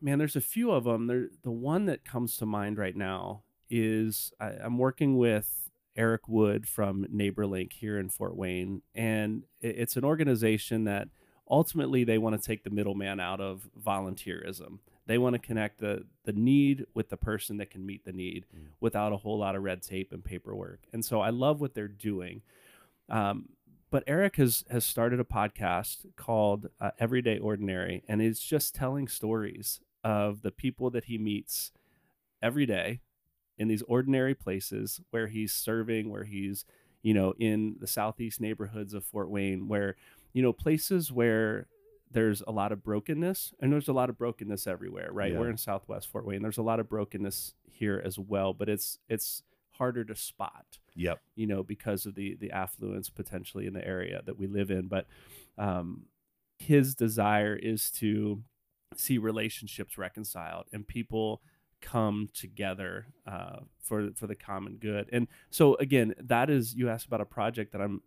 man 0.00 0.18
there's 0.18 0.34
a 0.34 0.40
few 0.40 0.70
of 0.72 0.84
them 0.84 1.06
there 1.06 1.28
the 1.42 1.50
one 1.50 1.84
that 1.86 2.04
comes 2.04 2.36
to 2.36 2.44
mind 2.46 2.76
right 2.78 2.96
now 2.96 3.42
is 3.70 4.32
I, 4.40 4.48
i'm 4.64 4.76
working 4.78 5.16
with 5.16 5.70
eric 5.94 6.26
wood 6.26 6.66
from 6.66 7.04
neighborlink 7.06 7.72
here 7.74 7.98
in 7.98 8.08
fort 8.08 8.34
wayne 8.36 8.82
and 8.94 9.44
it- 9.60 9.76
it's 9.78 9.96
an 9.96 10.04
organization 10.04 10.84
that 10.84 11.08
ultimately 11.48 12.02
they 12.02 12.18
want 12.18 12.34
to 12.40 12.44
take 12.44 12.64
the 12.64 12.70
middleman 12.70 13.20
out 13.20 13.40
of 13.40 13.68
volunteerism 13.80 14.80
They 15.12 15.18
want 15.18 15.34
to 15.34 15.38
connect 15.38 15.78
the 15.78 16.06
the 16.24 16.32
need 16.32 16.86
with 16.94 17.10
the 17.10 17.18
person 17.18 17.58
that 17.58 17.70
can 17.70 17.84
meet 17.84 18.04
the 18.06 18.12
need 18.12 18.46
Mm. 18.56 18.68
without 18.80 19.12
a 19.12 19.18
whole 19.18 19.38
lot 19.38 19.54
of 19.54 19.62
red 19.62 19.82
tape 19.82 20.10
and 20.10 20.24
paperwork. 20.24 20.80
And 20.90 21.04
so 21.04 21.20
I 21.20 21.28
love 21.28 21.60
what 21.60 21.74
they're 21.74 21.86
doing. 21.86 22.40
Um, 23.10 23.50
but 23.90 24.04
Eric 24.06 24.36
has 24.36 24.64
has 24.70 24.86
started 24.86 25.20
a 25.20 25.24
podcast 25.24 26.06
called 26.16 26.70
uh, 26.80 26.92
Everyday 26.98 27.38
Ordinary, 27.38 28.02
and 28.08 28.22
it's 28.22 28.40
just 28.42 28.74
telling 28.74 29.06
stories 29.06 29.80
of 30.02 30.40
the 30.40 30.50
people 30.50 30.88
that 30.90 31.04
he 31.04 31.18
meets 31.18 31.72
every 32.40 32.64
day 32.64 33.00
in 33.58 33.68
these 33.68 33.82
ordinary 33.82 34.34
places 34.34 35.00
where 35.10 35.26
he's 35.26 35.52
serving, 35.52 36.08
where 36.08 36.24
he's 36.24 36.64
you 37.02 37.12
know 37.12 37.34
in 37.38 37.76
the 37.80 37.86
southeast 37.86 38.40
neighborhoods 38.40 38.94
of 38.94 39.04
Fort 39.04 39.28
Wayne, 39.28 39.68
where 39.68 39.94
you 40.32 40.40
know 40.42 40.54
places 40.54 41.12
where 41.12 41.66
there's 42.12 42.42
a 42.46 42.52
lot 42.52 42.72
of 42.72 42.82
brokenness, 42.82 43.54
and 43.60 43.72
there's 43.72 43.88
a 43.88 43.92
lot 43.92 44.10
of 44.10 44.18
brokenness 44.18 44.66
everywhere. 44.66 45.10
Right, 45.12 45.32
Yeah. 45.32 45.38
we're 45.38 45.50
in 45.50 45.56
Southwest 45.56 46.08
Fort 46.08 46.24
Wayne. 46.26 46.42
There's 46.42 46.58
a 46.58 46.62
lot 46.62 46.78
of 46.80 46.88
brokenness 46.88 47.54
here 47.64 48.00
as 48.04 48.18
well, 48.18 48.52
but 48.52 48.68
it's 48.68 48.98
it's 49.08 49.42
harder 49.76 50.04
to 50.04 50.14
spot 50.14 50.78
Yep. 50.94 51.20
you 51.34 51.46
know, 51.46 51.62
because 51.62 52.04
of 52.06 52.14
the 52.14 52.34
the 52.34 52.50
affluence 52.50 53.08
potentially 53.10 53.66
in 53.66 53.72
the 53.72 53.86
area 53.86 54.22
that 54.26 54.38
we 54.38 54.46
live 54.46 54.70
in. 54.70 54.88
But 54.88 55.06
um, 55.58 56.06
his 56.58 56.94
desire 56.94 57.56
is 57.56 57.90
to 57.92 58.42
see 58.96 59.16
relationships 59.18 59.96
reconciled 59.96 60.66
and 60.72 60.86
people 60.86 61.40
come 61.82 62.30
together 62.32 63.06
uh, 63.26 63.56
for 63.78 64.10
for 64.14 64.26
the 64.26 64.34
common 64.34 64.76
good. 64.76 65.08
And 65.12 65.26
so 65.50 65.74
again, 65.74 66.14
that 66.18 66.48
is 66.48 66.74
you 66.74 66.88
asked 66.88 67.06
about 67.06 67.20
a 67.20 67.26
project 67.26 67.72
that 67.72 67.82
I'm 67.82 68.00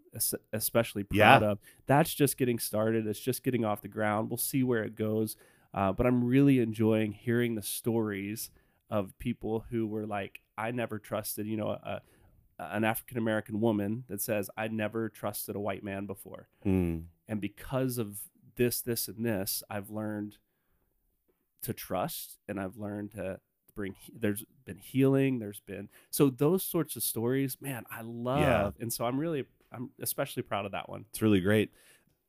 especially 0.52 1.04
proud 1.04 1.42
Yeah. 1.44 1.50
of. 1.52 1.60
That's 1.86 2.14
just 2.14 2.38
getting 2.38 2.58
started. 2.58 3.06
It's 3.06 3.20
just 3.20 3.44
getting 3.44 3.64
off 3.64 3.82
the 3.82 3.88
ground. 3.88 4.30
We'll 4.30 4.38
see 4.38 4.64
where 4.64 4.84
it 4.84 4.96
goes. 4.96 5.36
Uh, 5.74 5.92
but 5.92 6.08
I'm 6.08 6.24
really 6.24 6.60
enjoying 6.60 7.12
hearing 7.12 7.56
the 7.56 7.62
stories 7.62 8.50
of 8.90 9.18
people 9.20 9.66
who 9.70 9.86
were 9.86 10.06
like, 10.06 10.42
I 10.58 10.72
never 10.72 10.98
trusted, 11.00 11.46
you 11.48 11.58
know, 11.58 11.70
a, 11.72 12.02
an 12.58 12.86
African 12.86 13.18
American 13.18 13.60
woman 13.60 14.06
that 14.08 14.22
says, 14.22 14.50
I 14.56 14.70
never 14.70 15.10
trusted 15.10 15.56
a 15.56 15.60
white 15.60 15.84
man 15.84 16.06
before. 16.06 16.48
Mm. 16.66 17.04
And 17.28 17.42
because 17.42 17.98
of 17.98 18.20
this, 18.56 18.80
this, 18.80 19.10
and 19.10 19.26
this, 19.26 19.62
I've 19.70 19.90
learned 19.90 20.38
to 21.64 21.74
trust 21.74 22.38
and 22.48 22.60
I've 22.60 22.78
learned 22.78 23.12
to 23.12 23.40
bring, 23.76 23.96
there's 24.18 24.44
been 24.66 24.78
healing. 24.78 25.40
There's 25.40 25.60
been, 25.60 25.90
so 26.10 26.30
those 26.30 26.64
sorts 26.64 26.96
of 26.96 27.04
stories, 27.04 27.58
man, 27.60 27.84
I 27.92 28.02
love. 28.02 28.76
And 28.80 28.92
so 28.92 29.06
I'm 29.06 29.20
really, 29.20 29.46
I'm 29.72 29.92
especially 30.02 30.44
proud 30.44 30.66
of 30.66 30.72
that 30.72 30.90
one. 30.90 31.06
It's 31.10 31.22
really 31.22 31.42
great. 31.42 31.72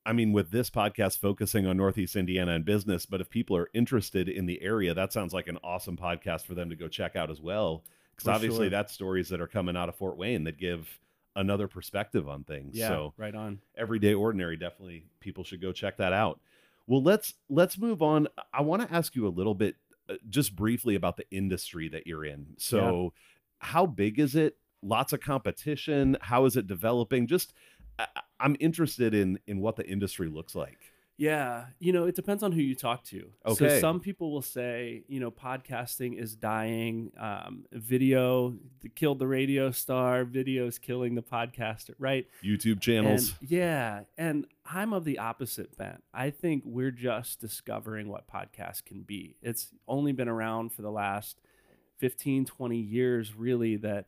I 0.05 0.13
mean, 0.13 0.33
with 0.33 0.53
this 0.53 0.71
podcast 0.71 1.19
focusing 1.19 1.67
on 1.67 1.77
Northeast 1.77 2.15
Indiana 2.15 2.53
and 2.53 2.65
business, 2.65 3.07
but 3.07 3.21
if 3.21 3.29
people 3.29 3.57
are 3.57 3.69
interested 3.75 4.29
in 4.29 4.47
the 4.47 4.63
area, 4.63 4.95
that 4.95 5.13
sounds 5.13 5.35
like 5.35 5.49
an 5.49 5.59
awesome 5.65 5.97
podcast 5.97 6.43
for 6.47 6.55
them 6.55 6.71
to 6.71 6.77
go 6.77 6.87
check 6.87 7.17
out 7.17 7.31
as 7.31 7.41
well. 7.41 7.83
Because 8.15 8.29
obviously, 8.29 8.67
sure. 8.67 8.71
that's 8.71 8.93
stories 8.93 9.29
that 9.31 9.41
are 9.41 9.49
coming 9.49 9.77
out 9.77 9.89
of 9.89 9.97
Fort 9.97 10.17
Wayne 10.17 10.45
that 10.45 10.59
give 10.59 10.89
another 11.35 11.69
perspective 11.69 12.29
on 12.29 12.45
things. 12.45 12.77
Yeah. 12.77 12.89
So, 12.89 13.15
right 13.17 13.35
on. 13.35 13.59
everyday 13.77 14.15
ordinary, 14.15 14.57
definitely 14.57 15.05
people 15.21 15.45
should 15.45 15.61
go 15.61 15.73
check 15.73 15.97
that 15.99 16.13
out. 16.13 16.41
Well, 16.87 17.03
let's 17.03 17.35
let's 17.51 17.77
move 17.77 18.01
on. 18.01 18.29
I 18.55 18.63
want 18.63 18.89
to 18.89 18.95
ask 18.95 19.17
you 19.17 19.27
a 19.27 19.29
little 19.29 19.55
bit, 19.55 19.75
Uh, 20.09 20.15
just 20.29 20.55
briefly, 20.55 20.95
about 20.95 21.17
the 21.17 21.29
industry 21.31 21.89
that 21.89 22.07
you're 22.07 22.25
in. 22.25 22.55
So, 22.59 23.13
how 23.59 23.87
big 23.87 24.19
is 24.19 24.35
it? 24.37 24.57
Lots 24.83 25.13
of 25.13 25.21
competition. 25.21 26.17
How 26.21 26.45
is 26.45 26.57
it 26.57 26.67
developing? 26.67 27.27
Just 27.27 27.53
I, 27.99 28.07
I'm 28.39 28.57
interested 28.61 29.15
in 29.15 29.39
in 29.47 29.61
what 29.61 29.77
the 29.77 29.87
industry 29.87 30.29
looks 30.29 30.55
like. 30.55 30.79
Yeah, 31.19 31.67
you 31.79 31.93
know, 31.93 32.05
it 32.05 32.15
depends 32.15 32.43
on 32.43 32.53
who 32.53 32.61
you 32.61 32.75
talk 32.75 33.03
to. 33.05 33.31
Okay. 33.47 33.55
So 33.55 33.81
some 33.81 34.01
people 34.01 34.31
will 34.31 34.43
say, 34.43 35.03
you 35.09 35.19
know, 35.19 35.31
podcasting 35.31 36.21
is 36.21 36.35
dying. 36.35 37.11
Um, 37.19 37.65
video 37.73 38.55
killed 38.95 39.19
the 39.19 39.27
radio 39.27 39.71
star. 39.71 40.25
Video's 40.25 40.79
killing 40.79 41.15
the 41.15 41.23
podcaster, 41.23 41.95
right? 41.99 42.27
YouTube 42.45 42.81
channels. 42.81 43.35
And, 43.41 43.51
yeah, 43.51 44.01
and 44.19 44.47
I'm 44.67 44.93
of 44.93 45.05
the 45.05 45.19
opposite 45.19 45.77
bent. 45.79 46.03
I 46.13 46.31
think 46.31 46.65
we're 46.67 46.91
just 46.91 47.41
discovering 47.41 48.09
what 48.09 48.29
podcasts 48.29 48.85
can 48.85 49.01
be. 49.01 49.37
It's 49.41 49.69
only 49.89 50.13
been 50.13 50.29
around 50.29 50.73
for 50.73 50.83
the 50.83 50.91
last 50.91 51.41
15, 51.99 52.45
20 52.45 52.77
years, 52.77 53.35
really, 53.35 53.77
that 53.77 54.07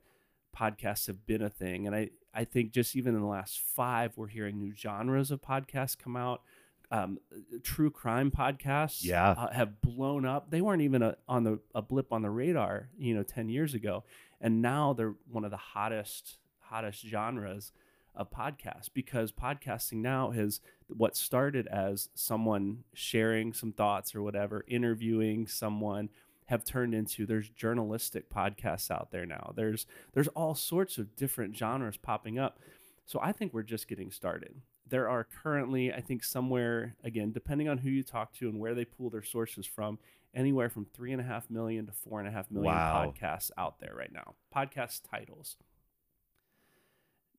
podcasts 0.55 1.07
have 1.07 1.25
been 1.25 1.43
a 1.43 1.49
thing. 1.49 1.87
And 1.87 1.97
I, 1.97 2.11
I 2.35 2.45
think 2.45 2.73
just 2.73 2.97
even 2.97 3.15
in 3.15 3.21
the 3.21 3.27
last 3.27 3.61
five, 3.61 4.13
we're 4.17 4.29
hearing 4.29 4.59
new 4.59 4.75
genres 4.75 5.31
of 5.31 5.41
podcasts 5.41 5.97
come 5.97 6.17
out. 6.17 6.43
Um, 6.91 7.19
true 7.63 7.91
crime 7.91 8.31
podcasts 8.31 9.05
Yeah. 9.05 9.31
uh, 9.33 9.53
have 9.53 9.81
blown 9.83 10.25
up. 10.25 10.51
They 10.51 10.63
weren't 10.63 10.81
even 10.83 11.03
a, 11.03 11.17
on 11.29 11.45
the 11.45 11.59
a 11.75 11.83
blip 11.83 12.13
on 12.13 12.23
the 12.23 12.31
radar, 12.31 12.89
you 12.99 13.15
know, 13.15 13.23
10 13.23 13.49
years 13.51 13.75
ago. 13.75 14.05
And 14.41 14.63
now 14.63 14.95
they're 14.95 15.15
one 15.31 15.45
of 15.45 15.51
the 15.51 15.57
hottest 15.59 16.39
hottest 16.61 17.07
genres 17.07 17.73
of 18.15 18.31
podcasts 18.31 18.89
because 18.93 19.33
podcasting 19.33 19.99
now 19.99 20.31
has 20.31 20.61
what 20.89 21.15
started 21.17 21.67
as 21.67 22.09
someone 22.15 22.85
sharing 22.95 23.53
some 23.53 23.73
thoughts 23.73 24.15
or 24.15 24.23
whatever, 24.23 24.65
interviewing 24.67 25.47
someone 25.47 26.09
have 26.47 26.65
turned 26.65 26.95
into 26.95 27.27
there's 27.27 27.51
journalistic 27.51 28.31
podcasts 28.31 28.91
out 28.91 29.11
there 29.11 29.27
now. 29.27 29.53
There's 29.55 29.85
there's 30.15 30.29
all 30.29 30.55
sorts 30.55 30.97
of 30.97 31.15
different 31.17 31.55
genres 31.55 31.99
popping 31.99 32.39
up. 32.39 32.59
So 33.05 33.19
I 33.23 33.33
think 33.33 33.53
we're 33.53 33.63
just 33.63 33.89
getting 33.89 34.11
started. 34.11 34.55
There 34.89 35.09
are 35.09 35.25
currently, 35.43 35.93
I 35.93 36.01
think, 36.01 36.25
somewhere 36.25 36.95
again, 37.05 37.33
depending 37.33 37.69
on 37.69 37.79
who 37.79 37.91
you 37.91 38.03
talk 38.03 38.33
to 38.35 38.49
and 38.49 38.59
where 38.59 38.75
they 38.75 38.85
pull 38.85 39.11
their 39.11 39.23
sources 39.23 39.67
from, 39.67 39.99
anywhere 40.35 40.69
from 40.69 40.85
three 40.87 41.13
and 41.13 41.21
a 41.21 41.25
half 41.25 41.51
million 41.51 41.87
to 41.87 41.93
four 41.93 42.21
and 42.21 42.29
a 42.29 42.31
half 42.33 42.51
million 42.51 42.75
Wow. 42.75 43.13
podcasts 43.15 43.51
out 43.59 43.81
there 43.81 43.95
right 43.95 44.13
now. 44.13 44.35
Podcast 44.55 45.03
titles. 45.11 45.57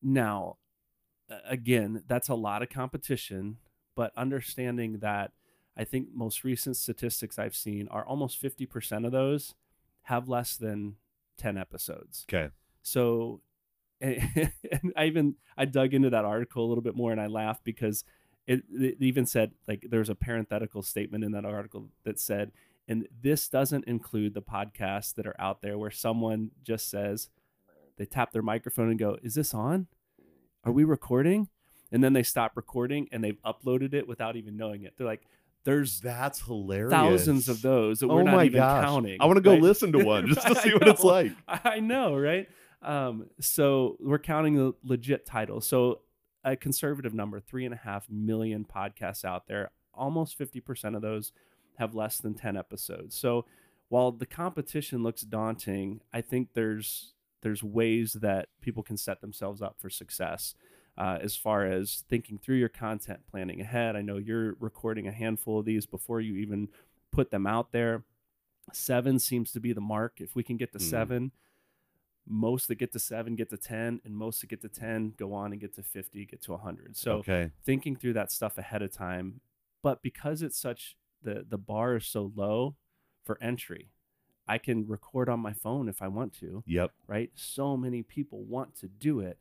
Now, 0.02 0.58
again, 1.46 2.04
that's 2.08 2.30
a 2.30 2.36
lot 2.36 2.62
of 2.62 2.70
competition, 2.70 3.58
but 3.96 4.12
understanding 4.16 5.00
that 5.00 5.32
I 5.76 5.84
think 5.84 6.10
most 6.14 6.44
recent 6.44 6.78
statistics 6.78 7.38
I've 7.38 7.56
seen 7.56 7.88
are 7.90 8.06
almost 8.06 8.42
50% 8.42 9.06
of 9.06 9.12
those 9.12 9.56
have 10.04 10.28
less 10.28 10.56
than 10.58 10.96
10 11.38 11.58
episodes. 11.58 12.26
Okay. 12.30 12.50
So, 12.82 13.42
and, 14.02 14.94
I 14.96 15.06
even 15.06 15.36
I 15.58 15.66
dug 15.66 15.94
into 15.94 16.10
that 16.10 16.26
article 16.26 16.66
a 16.66 16.68
little 16.68 16.82
bit 16.82 16.96
more, 16.96 17.12
and 17.12 17.20
I 17.20 17.28
laughed 17.28 17.64
because 17.64 18.04
it, 18.48 18.64
it 18.72 18.98
even 19.00 19.26
said 19.26 19.52
like 19.68 19.86
there's 19.90 20.10
a 20.10 20.16
parenthetical 20.16 20.84
statement 20.84 21.24
in 21.24 21.34
that 21.34 21.46
article 21.46 21.90
that 22.06 22.20
said, 22.20 22.52
and 22.88 23.08
this 23.22 23.50
doesn't 23.50 23.86
include 23.86 24.34
the 24.34 24.42
podcasts 24.42 25.14
that 25.16 25.28
are 25.28 25.36
out 25.40 25.62
there 25.62 25.78
where 25.78 25.92
someone 25.92 26.52
just 26.64 26.90
says 26.90 27.30
they 27.98 28.06
tap 28.06 28.32
their 28.32 28.42
microphone 28.42 28.90
and 28.90 28.98
go, 28.98 29.18
"Is 29.22 29.36
this 29.36 29.54
on? 29.54 29.88
Are 30.64 30.72
we 30.72 30.84
recording?" 30.84 31.50
And 31.92 32.04
then 32.04 32.14
they 32.14 32.24
stop 32.24 32.56
recording 32.56 33.10
and 33.12 33.24
they've 33.24 33.42
uploaded 33.46 33.94
it 33.94 34.08
without 34.08 34.36
even 34.36 34.56
knowing 34.56 34.84
it. 34.84 34.94
They're 34.98 35.08
like, 35.08 35.24
"There's 35.66 36.00
That's 36.00 36.40
hilarious. 36.40 36.92
thousands 36.92 37.50
of 37.50 37.62
those 37.62 38.00
that 38.00 38.08
we're 38.08 38.22
oh 38.22 38.24
not 38.24 38.36
my 38.36 38.46
even 38.46 38.60
gosh. 38.60 38.86
counting." 38.86 39.18
I 39.20 39.26
want 39.26 39.38
to 39.38 39.42
go 39.42 39.52
right? 39.52 39.62
listen 39.62 39.92
to 39.92 40.06
one 40.06 40.28
just 40.34 40.48
to 40.48 40.56
see 40.56 40.74
what 40.74 40.88
it's 40.88 41.04
like. 41.04 41.34
I 41.48 41.82
know, 41.82 42.16
right? 42.16 42.48
Um, 42.82 43.28
so 43.40 43.98
we're 44.00 44.20
counting 44.20 44.56
the 44.56 44.74
legit 44.84 45.26
titles. 45.26 45.68
So 45.68 46.02
a 46.44 46.56
conservative 46.56 47.14
number, 47.14 47.40
three 47.40 47.66
and 47.66 47.74
a 47.74 47.78
half 47.78 48.10
million 48.10 48.66
podcasts 48.66 49.26
out 49.26 49.48
there. 49.48 49.72
Almost 49.94 50.38
fifty 50.38 50.62
percent 50.62 50.96
of 50.96 51.02
those 51.02 51.34
have 51.78 51.94
less 51.96 52.18
than 52.20 52.34
ten 52.34 52.56
episodes. 52.56 53.16
So 53.16 53.46
while 53.90 54.12
the 54.12 54.26
competition 54.26 55.04
looks 55.04 55.22
daunting, 55.24 56.02
I 56.14 56.22
think 56.22 56.50
there's 56.54 57.14
there's 57.42 57.64
ways 57.64 58.14
that 58.22 58.50
people 58.62 58.84
can 58.84 58.98
set 58.98 59.22
themselves 59.22 59.62
up 59.62 59.76
for 59.80 59.90
success. 59.90 60.56
Uh, 60.98 61.18
as 61.22 61.34
far 61.34 61.66
as 61.66 62.04
thinking 62.10 62.38
through 62.38 62.58
your 62.58 62.68
content, 62.68 63.22
planning 63.32 63.62
ahead. 63.62 63.96
I 63.96 64.02
know 64.02 64.18
you're 64.18 64.56
recording 64.60 65.08
a 65.08 65.14
handful 65.14 65.60
of 65.60 65.66
these 65.66 65.86
before 65.86 66.20
you 66.20 66.36
even 66.36 66.68
put 67.14 67.32
them 67.32 67.48
out 67.48 67.72
there. 67.72 68.04
Seven 68.74 69.18
seems 69.18 69.54
to 69.54 69.62
be 69.62 69.72
the 69.72 69.80
mark. 69.80 70.20
If 70.20 70.36
we 70.36 70.44
can 70.44 70.58
get 70.58 70.74
to 70.74 70.78
Mm. 70.78 70.82
seven, 70.82 71.32
most 72.30 72.68
that 72.68 72.76
get 72.76 72.94
to 72.94 73.00
seven 73.00 73.36
get 73.36 73.50
to 73.50 73.58
10, 73.58 74.02
and 74.06 74.16
most 74.16 74.42
that 74.42 74.48
get 74.48 74.62
to 74.62 74.70
10 74.70 75.16
go 75.18 75.34
on 75.34 75.52
and 75.52 75.60
get 75.60 75.76
to 75.76 75.84
50, 75.84 76.26
get 76.26 76.42
to 76.44 76.52
100. 76.52 76.96
So 76.96 77.14
okay. 77.18 77.52
thinking 77.66 77.96
through 77.96 78.14
that 78.14 78.32
stuff 78.32 78.58
ahead 78.58 78.82
of 78.82 78.94
time. 78.94 79.42
But 79.82 80.02
because 80.02 80.42
it's 80.42 80.60
such, 80.60 80.96
the, 81.24 81.46
the 81.48 81.58
bar 81.58 81.96
is 81.98 82.06
so 82.06 82.32
low 82.36 82.76
for 83.26 83.42
entry, 83.42 83.90
I 84.48 84.58
can 84.58 84.88
record 84.88 85.30
on 85.30 85.40
my 85.40 85.54
phone 85.54 85.90
if 85.90 86.02
I 86.02 86.08
want 86.08 86.34
to 86.40 86.64
Yep. 86.66 86.92
right? 87.08 87.32
So 87.36 87.76
many 87.76 88.04
people 88.04 88.44
want 88.44 88.76
to 88.78 88.88
do 88.88 89.20
it, 89.20 89.38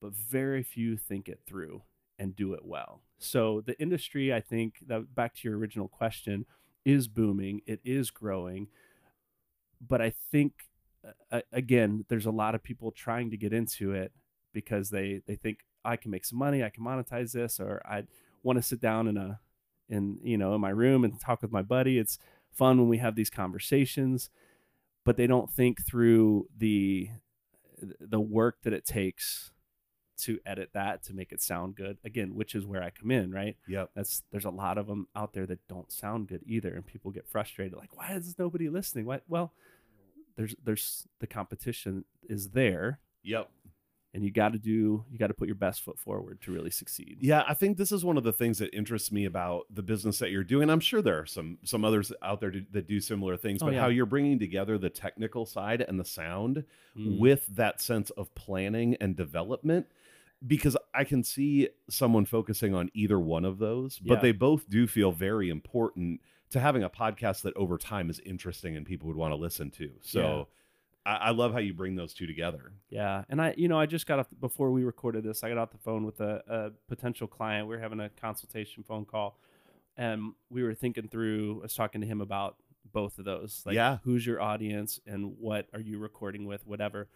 but 0.00 0.14
very 0.14 0.62
few 0.62 0.96
think 0.96 1.28
it 1.28 1.40
through 1.46 1.82
and 2.18 2.36
do 2.36 2.52
it 2.52 2.64
well. 2.64 3.02
So 3.18 3.62
the 3.64 3.80
industry, 3.80 4.32
I 4.32 4.40
think 4.40 4.76
that 4.86 5.14
back 5.14 5.34
to 5.36 5.48
your 5.48 5.58
original 5.58 5.88
question, 5.88 6.46
is 6.84 7.08
booming. 7.08 7.62
It 7.66 7.80
is 7.84 8.10
growing, 8.10 8.68
but 9.86 10.00
I 10.00 10.12
think 10.30 10.52
again, 11.52 12.04
there's 12.08 12.26
a 12.26 12.30
lot 12.30 12.54
of 12.54 12.62
people 12.62 12.90
trying 12.92 13.30
to 13.30 13.36
get 13.36 13.52
into 13.52 13.92
it 13.92 14.12
because 14.52 14.90
they 14.90 15.22
they 15.26 15.34
think 15.36 15.58
I 15.84 15.96
can 15.96 16.10
make 16.10 16.24
some 16.24 16.38
money, 16.38 16.62
I 16.62 16.70
can 16.70 16.84
monetize 16.84 17.32
this, 17.32 17.58
or 17.60 17.82
I 17.84 18.04
want 18.42 18.58
to 18.58 18.62
sit 18.62 18.80
down 18.80 19.08
in 19.08 19.16
a 19.16 19.40
in 19.88 20.18
you 20.22 20.38
know 20.38 20.54
in 20.54 20.60
my 20.60 20.70
room 20.70 21.04
and 21.04 21.18
talk 21.20 21.42
with 21.42 21.52
my 21.52 21.62
buddy. 21.62 21.98
It's 21.98 22.18
fun 22.52 22.78
when 22.78 22.88
we 22.88 22.98
have 22.98 23.14
these 23.16 23.30
conversations, 23.30 24.30
but 25.04 25.16
they 25.16 25.26
don't 25.26 25.50
think 25.50 25.84
through 25.84 26.48
the 26.56 27.10
the 28.00 28.20
work 28.20 28.58
that 28.62 28.72
it 28.72 28.84
takes 28.84 29.50
to 30.18 30.38
edit 30.46 30.70
that 30.72 31.02
to 31.02 31.14
make 31.14 31.32
it 31.32 31.42
sound 31.42 31.74
good 31.74 31.98
again 32.04 32.34
which 32.36 32.54
is 32.54 32.64
where 32.64 32.80
i 32.80 32.90
come 32.90 33.10
in 33.10 33.32
right 33.32 33.56
Yep. 33.66 33.90
that's 33.96 34.22
there's 34.30 34.44
a 34.44 34.50
lot 34.50 34.78
of 34.78 34.86
them 34.86 35.08
out 35.16 35.32
there 35.32 35.46
that 35.46 35.66
don't 35.66 35.90
sound 35.90 36.28
good 36.28 36.42
either 36.46 36.72
and 36.72 36.86
people 36.86 37.10
get 37.10 37.26
frustrated 37.26 37.76
like 37.76 37.96
why 37.96 38.12
is 38.12 38.38
nobody 38.38 38.68
listening 38.68 39.04
why 39.06 39.20
well 39.26 39.52
there's 40.36 40.54
there's 40.64 41.06
the 41.20 41.26
competition 41.26 42.04
is 42.28 42.50
there 42.50 42.98
Yep. 43.24 43.50
and 44.14 44.24
you 44.24 44.30
got 44.30 44.52
to 44.52 44.58
do 44.58 45.04
you 45.10 45.18
got 45.18 45.28
to 45.28 45.34
put 45.34 45.46
your 45.48 45.54
best 45.54 45.82
foot 45.82 45.98
forward 45.98 46.40
to 46.42 46.52
really 46.52 46.70
succeed 46.70 47.18
Yeah, 47.20 47.44
I 47.46 47.54
think 47.54 47.76
this 47.76 47.92
is 47.92 48.04
one 48.04 48.16
of 48.16 48.24
the 48.24 48.32
things 48.32 48.58
that 48.58 48.74
interests 48.74 49.12
me 49.12 49.24
about 49.26 49.66
the 49.70 49.82
business 49.82 50.18
that 50.18 50.30
you're 50.30 50.44
doing. 50.44 50.68
I'm 50.70 50.80
sure 50.80 51.02
there 51.02 51.20
are 51.20 51.26
some 51.26 51.58
some 51.64 51.84
others 51.84 52.12
out 52.22 52.40
there 52.40 52.50
to, 52.50 52.64
that 52.72 52.86
do 52.88 53.00
similar 53.00 53.36
things, 53.36 53.62
Oh, 53.62 53.66
but 53.66 53.74
yeah. 53.74 53.80
how 53.82 53.88
you're 53.88 54.06
bringing 54.06 54.38
together 54.38 54.76
the 54.78 54.90
technical 54.90 55.46
side 55.46 55.80
and 55.82 55.98
the 56.00 56.04
sound 56.04 56.64
Mm. 56.96 57.18
with 57.20 57.46
that 57.56 57.80
sense 57.80 58.10
of 58.10 58.34
planning 58.34 58.96
and 59.00 59.16
development 59.16 59.86
because 60.46 60.76
I 60.92 61.04
can 61.04 61.22
see 61.22 61.68
someone 61.88 62.24
focusing 62.26 62.74
on 62.74 62.90
either 62.94 63.18
one 63.20 63.44
of 63.44 63.58
those, 63.58 63.98
but 64.00 64.14
Yeah. 64.16 64.20
they 64.20 64.32
both 64.32 64.68
do 64.68 64.86
feel 64.88 65.12
very 65.12 65.48
important 65.48 66.20
to 66.52 66.60
having 66.60 66.82
a 66.82 66.90
podcast 66.90 67.42
that 67.42 67.54
over 67.56 67.76
time 67.78 68.08
is 68.08 68.20
interesting 68.20 68.76
and 68.76 68.86
people 68.86 69.08
would 69.08 69.16
want 69.16 69.32
to 69.32 69.36
listen 69.36 69.70
to. 69.72 69.90
So 70.00 70.48
I, 71.04 71.16
I 71.16 71.30
love 71.30 71.52
how 71.52 71.58
you 71.58 71.74
bring 71.74 71.96
those 71.96 72.14
two 72.14 72.26
together. 72.26 72.72
Yeah, 72.88 73.24
and 73.28 73.40
I, 73.42 73.54
you 73.56 73.68
know, 73.68 73.78
I 73.78 73.86
just 73.86 74.06
got 74.06 74.18
off 74.20 74.28
before 74.40 74.70
we 74.70 74.84
recorded 74.84 75.24
this. 75.24 75.42
I 75.42 75.48
got 75.48 75.58
off 75.58 75.70
the 75.72 75.78
phone 75.78 76.04
with 76.04 76.20
a, 76.20 76.42
a 76.48 76.70
potential 76.88 77.26
client. 77.26 77.66
We 77.68 77.74
were 77.74 77.80
having 77.82 78.00
a 78.00 78.08
consultation 78.10 78.82
phone 78.84 79.04
call, 79.04 79.38
and 79.96 80.32
we 80.50 80.62
were 80.62 80.74
thinking 80.74 81.08
through. 81.08 81.58
I 81.60 81.62
was 81.64 81.74
talking 81.74 82.00
to 82.00 82.06
him 82.06 82.20
about 82.20 82.56
both 82.92 83.18
of 83.18 83.24
those. 83.24 83.62
Like, 83.64 83.74
Yeah. 83.74 83.98
who's 84.04 84.26
your 84.26 84.40
audience 84.42 85.00
and 85.06 85.34
what 85.38 85.66
are 85.72 85.80
you 85.80 85.98
recording 85.98 86.44
with, 86.46 86.66
whatever. 86.66 87.08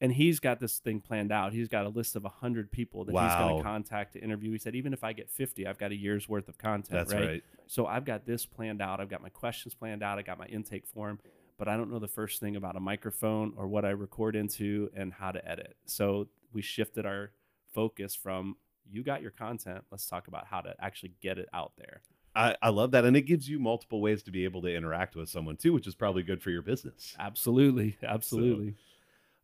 And 0.00 0.12
he's 0.12 0.38
got 0.38 0.60
this 0.60 0.78
thing 0.78 1.00
planned 1.00 1.32
out. 1.32 1.52
He's 1.52 1.68
got 1.68 1.84
a 1.84 1.88
list 1.88 2.14
of 2.14 2.24
hundred 2.24 2.70
people 2.70 3.04
that 3.04 3.12
he's 3.12 3.34
going 3.34 3.56
to 3.56 3.62
contact 3.62 4.12
to 4.12 4.20
interview. 4.20 4.52
He 4.52 4.58
said, 4.58 4.76
even 4.76 4.92
if 4.92 5.02
I 5.02 5.12
get 5.12 5.28
fifty, 5.28 5.66
I've 5.66 5.78
got 5.78 5.90
a 5.90 5.96
year's 5.96 6.28
worth 6.28 6.48
of 6.48 6.56
content. 6.56 6.90
That's 6.90 7.12
right? 7.12 7.28
right. 7.28 7.44
So 7.66 7.86
I've 7.86 8.04
got 8.04 8.24
this 8.24 8.46
planned 8.46 8.80
out. 8.80 9.00
I've 9.00 9.08
got 9.08 9.22
my 9.22 9.28
questions 9.28 9.74
planned 9.74 10.02
out. 10.02 10.18
I 10.18 10.22
got 10.22 10.38
my 10.38 10.46
intake 10.46 10.86
form, 10.86 11.18
but 11.58 11.66
I 11.66 11.76
don't 11.76 11.90
know 11.90 11.98
the 11.98 12.06
first 12.06 12.38
thing 12.38 12.54
about 12.54 12.76
a 12.76 12.80
microphone 12.80 13.52
or 13.56 13.66
what 13.66 13.84
I 13.84 13.90
record 13.90 14.36
into 14.36 14.88
and 14.94 15.12
how 15.12 15.32
to 15.32 15.46
edit. 15.48 15.76
So 15.86 16.28
we 16.52 16.62
shifted 16.62 17.04
our 17.04 17.32
focus 17.74 18.14
from 18.14 18.56
you 18.90 19.02
got 19.02 19.20
your 19.20 19.32
content. 19.32 19.84
Let's 19.90 20.06
talk 20.08 20.28
about 20.28 20.46
how 20.46 20.60
to 20.60 20.74
actually 20.80 21.12
get 21.20 21.38
it 21.38 21.48
out 21.52 21.72
there. 21.76 22.02
I, 22.34 22.56
I 22.62 22.68
love 22.68 22.92
that. 22.92 23.04
And 23.04 23.16
it 23.16 23.22
gives 23.22 23.48
you 23.48 23.58
multiple 23.58 24.00
ways 24.00 24.22
to 24.22 24.30
be 24.30 24.44
able 24.44 24.62
to 24.62 24.74
interact 24.74 25.16
with 25.16 25.28
someone 25.28 25.56
too, 25.56 25.72
which 25.72 25.86
is 25.86 25.94
probably 25.94 26.22
good 26.22 26.40
for 26.40 26.50
your 26.50 26.62
business. 26.62 27.16
Absolutely. 27.18 27.96
Absolutely. 28.02 28.76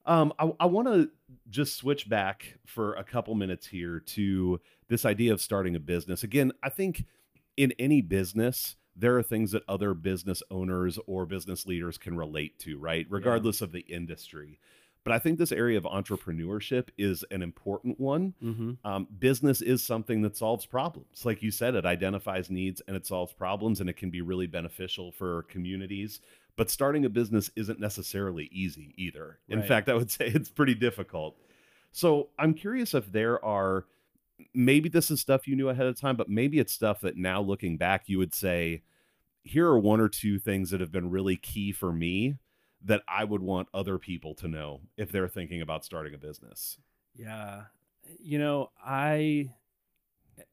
Um, 0.07 0.33
I, 0.39 0.53
I 0.61 0.67
want 0.67 0.89
to 0.89 1.11
just 1.49 1.77
switch 1.77 2.09
back 2.09 2.59
for 2.67 2.95
a 2.95 3.05
couple 3.05 3.35
minutes 3.35 3.67
here 3.67 4.01
to 4.01 4.61
this 4.89 5.05
idea 5.05 5.33
of 5.33 5.41
starting 5.41 5.75
a 5.77 5.81
business. 5.81 6.23
Again, 6.23 6.53
I 6.63 6.69
think 6.69 7.05
in 7.57 7.73
any 7.79 8.01
business, 8.03 8.77
there 8.97 9.17
are 9.17 9.23
things 9.23 9.53
that 9.53 9.63
other 9.69 9.95
business 9.95 10.43
owners 10.51 10.99
or 11.07 11.27
business 11.27 11.67
leaders 11.67 11.99
can 11.99 12.17
relate 12.17 12.59
to, 12.61 12.79
right? 12.79 13.07
Regardless 13.09 13.61
of 13.61 13.73
the 13.73 13.81
industry. 13.81 14.59
But 15.05 15.13
I 15.13 15.19
think 15.19 15.39
this 15.39 15.53
area 15.53 15.77
of 15.77 15.85
entrepreneurship 15.85 16.89
is 16.97 17.25
an 17.31 17.43
important 17.43 18.01
one. 18.01 18.35
hmm 18.41 18.73
Um, 18.85 19.07
business 19.19 19.61
is 19.61 19.83
something 19.83 20.23
that 20.23 20.37
solves 20.37 20.65
problems. 20.65 21.25
Like 21.27 21.43
you 21.43 21.51
said, 21.51 21.75
it 21.75 21.85
identifies 21.85 22.51
needs 22.51 22.81
and 22.89 22.97
it 22.97 23.07
solves 23.07 23.33
problems, 23.33 23.81
and 23.81 23.91
it 23.91 23.97
can 23.97 24.11
be 24.11 24.23
really 24.23 24.47
beneficial 24.47 25.13
for 25.13 25.43
communities. 25.45 26.21
But 26.57 26.71
starting 26.71 27.05
a 27.05 27.09
business 27.09 27.51
isn't 27.57 27.81
necessarily 27.81 28.49
easy 28.53 28.95
either. 28.97 29.39
In 29.49 29.61
Right. 29.61 29.69
fact, 29.69 29.89
I 29.89 29.95
would 29.95 30.11
say 30.11 30.27
it's 30.27 30.51
pretty 30.51 30.75
difficult. 30.75 31.37
So 31.93 32.31
I'm 32.39 32.55
curious 32.55 32.95
if 32.95 33.11
there 33.13 33.45
are 33.45 33.87
maybe 34.53 34.89
this 34.89 35.11
is 35.11 35.21
stuff 35.21 35.47
you 35.47 35.55
knew 35.57 35.69
ahead 35.69 35.87
of 35.87 35.99
time, 35.99 36.17
but 36.17 36.29
maybe 36.29 36.59
it's 36.59 36.73
stuff 36.73 37.01
that 37.03 37.17
now 37.17 37.41
looking 37.41 37.77
back, 37.77 38.09
you 38.09 38.19
would 38.19 38.35
say, 38.35 38.83
here 39.43 39.67
are 39.69 39.79
one 39.79 40.01
or 40.01 40.09
two 40.09 40.39
things 40.39 40.71
that 40.71 40.81
have 40.81 40.91
been 40.91 41.11
really 41.11 41.37
key 41.37 41.71
for 41.71 41.93
me 41.93 42.37
that 42.83 43.03
I 43.09 43.25
would 43.25 43.43
want 43.43 43.69
other 43.73 43.99
people 43.99 44.35
to 44.37 44.49
know 44.49 44.81
if 44.97 45.13
they're 45.13 45.29
thinking 45.29 45.61
about 45.63 45.85
starting 45.85 46.15
a 46.15 46.19
business. 46.19 46.79
Yeah. 47.15 47.65
You 48.21 48.39
know, 48.39 48.71
I, 48.85 49.51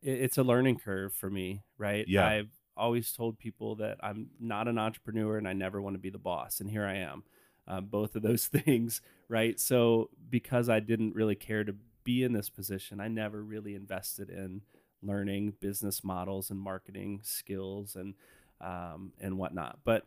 it's 0.01 0.37
a 0.37 0.43
learning 0.43 0.77
curve 0.79 1.13
for 1.13 1.29
me, 1.29 1.63
right? 1.77 2.07
Yeah. 2.07 2.27
I've 2.27 2.49
always 2.81 3.11
told 3.13 3.37
people 3.37 3.75
that 3.75 3.97
I'm 4.01 4.31
not 4.39 4.67
an 4.67 4.77
entrepreneur 4.77 5.37
and 5.37 5.47
I 5.47 5.53
never 5.53 5.81
want 5.81 5.93
to 5.93 5.99
be 5.99 6.09
the 6.09 6.17
boss. 6.17 6.59
And 6.59 6.69
here 6.69 6.85
I 6.85 6.95
am, 6.95 7.23
uh, 7.67 7.79
both 7.79 8.15
of 8.15 8.23
those 8.23 8.47
things, 8.47 9.01
right? 9.29 9.59
So, 9.59 10.09
because 10.29 10.67
I 10.67 10.79
didn't 10.79 11.15
really 11.15 11.35
care 11.35 11.63
to 11.63 11.75
be 12.03 12.23
in 12.23 12.33
this 12.33 12.49
position, 12.49 12.99
I 12.99 13.07
never 13.07 13.43
really 13.43 13.75
invested 13.75 14.29
in 14.29 14.61
learning 15.03 15.53
business 15.59 16.03
models 16.03 16.49
and 16.49 16.59
marketing 16.59 17.21
skills 17.23 17.95
and, 17.95 18.15
um, 18.59 19.13
and 19.21 19.37
whatnot. 19.37 19.79
But 19.83 20.05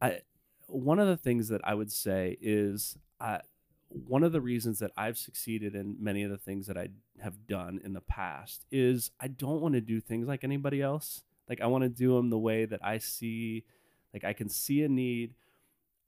I, 0.00 0.20
one 0.68 1.00
of 1.00 1.08
the 1.08 1.16
things 1.16 1.48
that 1.48 1.60
I 1.64 1.74
would 1.74 1.90
say 1.90 2.38
is, 2.40 2.96
I, 3.20 3.40
one 3.88 4.22
of 4.22 4.32
the 4.32 4.40
reasons 4.40 4.78
that 4.80 4.90
I've 4.96 5.18
succeeded 5.18 5.74
in 5.74 5.96
many 6.00 6.22
of 6.22 6.30
the 6.30 6.38
things 6.38 6.66
that 6.66 6.76
I 6.76 6.88
have 7.20 7.46
done 7.46 7.80
in 7.84 7.92
the 7.92 8.00
past 8.00 8.64
is 8.70 9.10
I 9.20 9.28
don't 9.28 9.60
want 9.60 9.74
to 9.74 9.80
do 9.80 10.00
things 10.00 10.26
like 10.26 10.44
anybody 10.44 10.82
else. 10.82 11.22
Like 11.48 11.60
I 11.60 11.66
want 11.66 11.84
to 11.84 11.88
do 11.88 12.16
them 12.16 12.30
the 12.30 12.38
way 12.38 12.64
that 12.64 12.80
I 12.84 12.98
see, 12.98 13.64
like 14.12 14.24
I 14.24 14.32
can 14.32 14.48
see 14.48 14.82
a 14.82 14.88
need. 14.88 15.34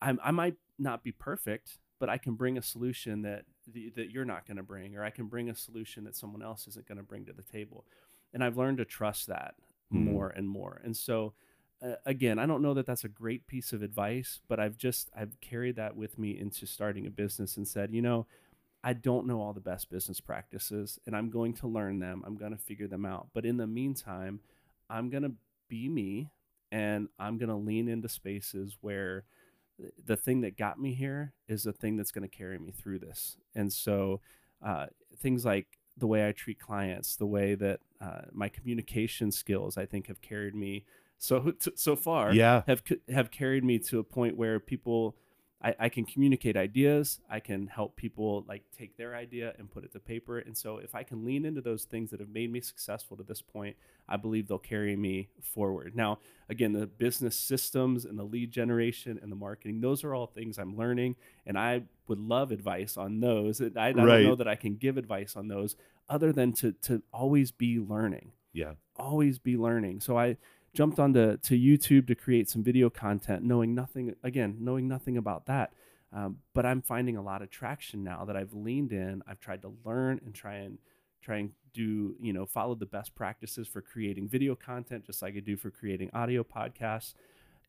I'm, 0.01 0.21
I 0.23 0.31
might 0.31 0.57
not 0.79 1.03
be 1.03 1.13
perfect, 1.13 1.79
but 1.99 2.09
I 2.09 2.19
can 2.19 2.35
bring 2.35 2.59
a 2.59 2.63
solution 2.63 3.23
that 3.23 3.45
the, 3.67 3.91
that 3.97 4.11
you're 4.11 4.25
not 4.25 4.47
going 4.47 4.57
to 4.57 4.63
bring, 4.63 4.97
or 4.97 5.05
I 5.05 5.11
can 5.11 5.27
bring 5.27 5.51
a 5.51 5.55
solution 5.55 6.05
that 6.05 6.17
someone 6.17 6.43
else 6.43 6.67
isn't 6.69 6.87
going 6.87 6.99
to 6.99 7.05
bring 7.05 7.27
to 7.27 7.33
the 7.33 7.43
table. 7.43 7.85
And 8.33 8.45
I've 8.45 8.57
learned 8.57 8.79
to 8.79 8.85
trust 8.85 9.27
that 9.29 9.55
Hmm. 9.91 10.05
more 10.05 10.29
and 10.29 10.49
more. 10.49 10.81
And 10.85 10.97
so, 10.97 11.33
uh, 11.83 11.95
again, 12.05 12.39
I 12.39 12.47
don't 12.47 12.61
know 12.63 12.75
that 12.75 12.85
that's 12.87 13.05
a 13.05 13.09
great 13.09 13.47
piece 13.47 13.73
of 13.73 13.83
advice, 13.83 14.41
but 14.49 14.61
I've 14.61 14.77
just 14.77 15.11
I've 15.17 15.41
carried 15.41 15.77
that 15.77 15.97
with 15.97 16.19
me 16.19 16.39
into 16.39 16.67
starting 16.67 17.07
a 17.07 17.11
business 17.11 17.57
and 17.57 17.67
said, 17.67 17.93
you 17.93 18.03
know, 18.03 18.27
I 18.85 18.93
don't 18.93 19.27
know 19.27 19.41
all 19.41 19.53
the 19.53 19.61
best 19.61 19.91
business 19.91 20.21
practices, 20.21 20.99
and 21.07 21.17
I'm 21.17 21.31
going 21.31 21.55
to 21.55 21.69
learn 21.69 22.01
them. 22.01 22.23
I'm 22.27 22.37
going 22.37 22.53
to 22.53 22.59
figure 22.59 22.87
them 22.89 23.07
out. 23.07 23.29
But 23.35 23.47
in 23.47 23.57
the 23.57 23.67
meantime, 23.67 24.41
I'm 24.91 25.11
going 25.11 25.23
to 25.25 25.33
be 25.69 25.89
me, 25.89 26.31
and 26.73 27.09
I'm 27.19 27.39
going 27.39 27.51
to 27.51 27.57
lean 27.57 27.89
into 27.89 28.09
spaces 28.09 28.77
where 28.81 29.25
the 30.05 30.17
thing 30.17 30.41
that 30.41 30.57
got 30.57 30.81
me 30.81 30.95
here 30.95 31.33
is 31.47 31.63
the 31.63 31.73
thing 31.73 31.97
that's 31.97 32.11
going 32.11 32.29
to 32.29 32.37
carry 32.37 32.59
me 32.59 32.73
through 32.73 32.99
this. 32.99 33.37
And 33.55 33.73
so, 33.73 34.21
uh, 34.65 34.87
things 35.19 35.45
like 35.45 35.67
the 35.97 36.07
way 36.07 36.29
I 36.29 36.33
treat 36.33 36.59
clients, 36.59 37.17
the 37.17 37.27
way 37.27 37.55
that 37.55 37.81
uh, 38.01 38.23
my 38.33 38.49
communication 38.49 39.31
skills, 39.31 39.77
I 39.77 39.87
think, 39.87 40.09
have 40.09 40.21
carried 40.21 40.55
me 40.55 40.85
so 41.19 41.53
so 41.75 41.97
far 41.97 42.33
Yeah. 42.33 42.63
have 42.67 42.83
have 43.09 43.31
carried 43.31 43.65
me 43.65 43.79
to 43.81 43.99
a 43.99 44.05
point 44.05 44.37
where 44.37 44.59
people 44.61 45.17
I, 45.63 45.75
I 45.79 45.89
can 45.89 46.05
communicate 46.05 46.57
ideas 46.57 47.21
i 47.29 47.41
can 47.41 47.67
help 47.67 47.97
people 47.97 48.45
like 48.47 48.63
take 48.77 48.97
their 48.97 49.15
idea 49.15 49.55
and 49.59 49.71
put 49.71 49.85
it 49.85 49.93
to 49.93 50.01
paper 50.01 50.39
and 50.39 50.57
so 50.57 50.79
if 50.79 50.95
i 50.95 51.03
can 51.03 51.25
lean 51.25 51.45
into 51.45 51.61
those 51.61 51.85
things 51.85 52.11
that 52.11 52.21
have 52.21 52.29
made 52.29 52.53
me 52.53 52.61
successful 52.61 53.17
to 53.17 53.23
this 53.25 53.43
point 53.43 53.77
i 54.09 54.17
believe 54.17 54.47
they'll 54.47 54.59
carry 54.59 54.95
me 54.97 55.29
forward 55.43 55.97
now 55.97 56.19
again 56.49 56.73
the 56.73 56.87
business 56.87 57.37
systems 57.37 58.05
and 58.05 58.19
the 58.19 58.25
lead 58.25 58.51
generation 58.51 59.19
and 59.21 59.33
the 59.33 59.37
marketing 59.37 59.81
those 59.81 60.05
are 60.05 60.15
all 60.15 60.27
things 60.27 60.59
i'm 60.59 60.77
learning 60.77 61.17
and 61.47 61.59
i 61.59 61.83
would 62.07 62.21
love 62.21 62.53
advice 62.53 62.97
on 62.97 63.21
those 63.21 63.61
And 63.61 63.77
i, 63.77 63.89
I 63.89 63.93
don't 63.93 64.07
know 64.25 64.37
that 64.37 64.49
i 64.49 64.55
can 64.55 64.77
give 64.77 64.97
advice 64.97 65.37
on 65.37 65.49
those 65.49 65.75
other 66.09 66.33
than 66.33 66.53
to 66.53 66.73
to 66.83 67.03
always 67.13 67.51
be 67.51 67.79
learning 67.81 68.33
Yeah. 68.53 68.75
always 68.97 69.39
be 69.39 69.57
learning. 69.57 70.01
So 70.01 70.19
I 70.19 70.37
jumped 70.75 70.99
onto 70.99 71.37
to 71.37 71.59
YouTube 71.59 72.07
to 72.09 72.15
create 72.15 72.49
some 72.49 72.63
video 72.63 72.91
content, 72.91 73.43
knowing 73.43 73.75
nothing 73.75 74.15
again, 74.23 74.57
knowing 74.61 74.89
nothing 74.89 75.17
about 75.17 75.47
that. 75.47 75.73
Um, 76.13 76.39
but 76.55 76.65
I'm 76.65 76.81
finding 76.81 77.17
a 77.17 77.23
lot 77.23 77.43
of 77.43 77.51
traction 77.51 78.03
now 78.03 78.25
that 78.25 78.37
I've 78.37 78.55
leaned 78.55 78.93
in. 78.93 79.23
I've 79.27 79.41
tried 79.41 79.63
to 79.63 79.75
learn 79.85 80.21
and 80.25 80.35
try 80.35 80.55
and 80.57 80.79
try 81.21 81.39
and 81.39 81.51
do 81.75 82.17
you 82.21 82.33
know 82.33 82.47
follow 82.47 82.75
the 82.75 82.87
best 82.87 83.15
practices 83.15 83.69
for 83.69 83.83
creating 83.83 84.29
video 84.29 84.55
content, 84.55 85.05
just 85.05 85.21
like 85.23 85.37
I 85.37 85.41
do 85.41 85.57
for 85.57 85.71
creating 85.71 86.11
audio 86.15 86.45
podcasts. 86.45 87.15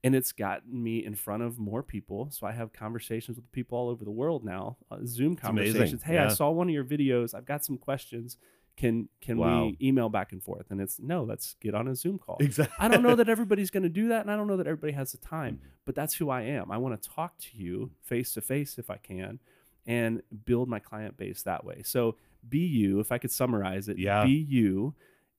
And 0.02 0.16
it's 0.16 0.32
gotten 0.32 0.82
me 0.82 1.04
in 1.04 1.14
front 1.14 1.44
of 1.44 1.60
more 1.60 1.84
people. 1.84 2.30
So 2.32 2.48
I 2.48 2.54
have 2.54 2.72
conversations 2.72 3.36
with 3.36 3.52
people 3.52 3.78
all 3.78 3.90
over 3.90 4.06
the 4.06 4.12
world 4.12 4.46
now, 4.46 4.78
uh, 4.90 5.00
Zoom 5.06 5.36
conversations. 5.36 6.04
Hey, 6.04 6.18
I 6.18 6.30
saw 6.30 6.50
one 6.52 6.70
of 6.70 6.74
your 6.74 6.86
videos. 6.86 7.34
I've 7.34 7.46
got 7.46 7.66
some 7.66 7.78
questions. 7.78 8.38
Can 8.80 9.10
can 9.20 9.38
Wow. 9.38 9.65
we 9.65 9.78
email 9.82 10.08
back 10.08 10.32
and 10.32 10.42
forth? 10.42 10.72
And 10.72 10.80
it's 10.80 11.00
no, 11.02 11.24
let's 11.24 11.56
get 11.60 11.76
on 11.76 11.89
a 11.89 11.96
Zoom 11.96 12.18
call. 12.18 12.38
Exactly. 12.39 12.76
I 12.80 12.88
don't 12.88 13.04
know 13.04 13.15
that 13.15 13.28
everybody's 13.28 13.70
going 13.70 13.84
to 13.84 13.89
do 13.89 14.08
that, 14.08 14.22
and 14.22 14.32
I 14.32 14.38
don't 14.38 14.48
know 14.48 14.56
that 14.56 14.68
everybody 14.68 14.94
has 14.94 15.12
the 15.12 15.18
time, 15.18 15.56
mm-hmm. 15.56 15.68
but 15.86 15.96
that's 15.96 16.13
who 16.15 16.30
I 16.30 16.44
am. 16.44 16.72
I 16.72 16.78
want 16.78 17.02
to 17.02 17.10
talk 17.10 17.38
to 17.39 17.58
you 17.58 17.92
face 18.02 18.34
to 18.36 18.42
face 18.42 18.80
if 18.80 18.89
I 18.89 18.96
can, 18.96 19.39
and 19.86 20.22
build 20.46 20.70
my 20.70 20.80
client 20.80 21.18
base 21.18 21.44
that 21.44 21.65
way. 21.65 21.82
So 21.84 22.15
be 22.48 22.60
you. 22.60 23.02
If 23.02 23.12
I 23.12 23.18
could 23.18 23.32
summarize 23.32 23.89
it, 23.89 23.98
Yeah. 23.98 24.24
be 24.24 24.32
you, 24.32 24.96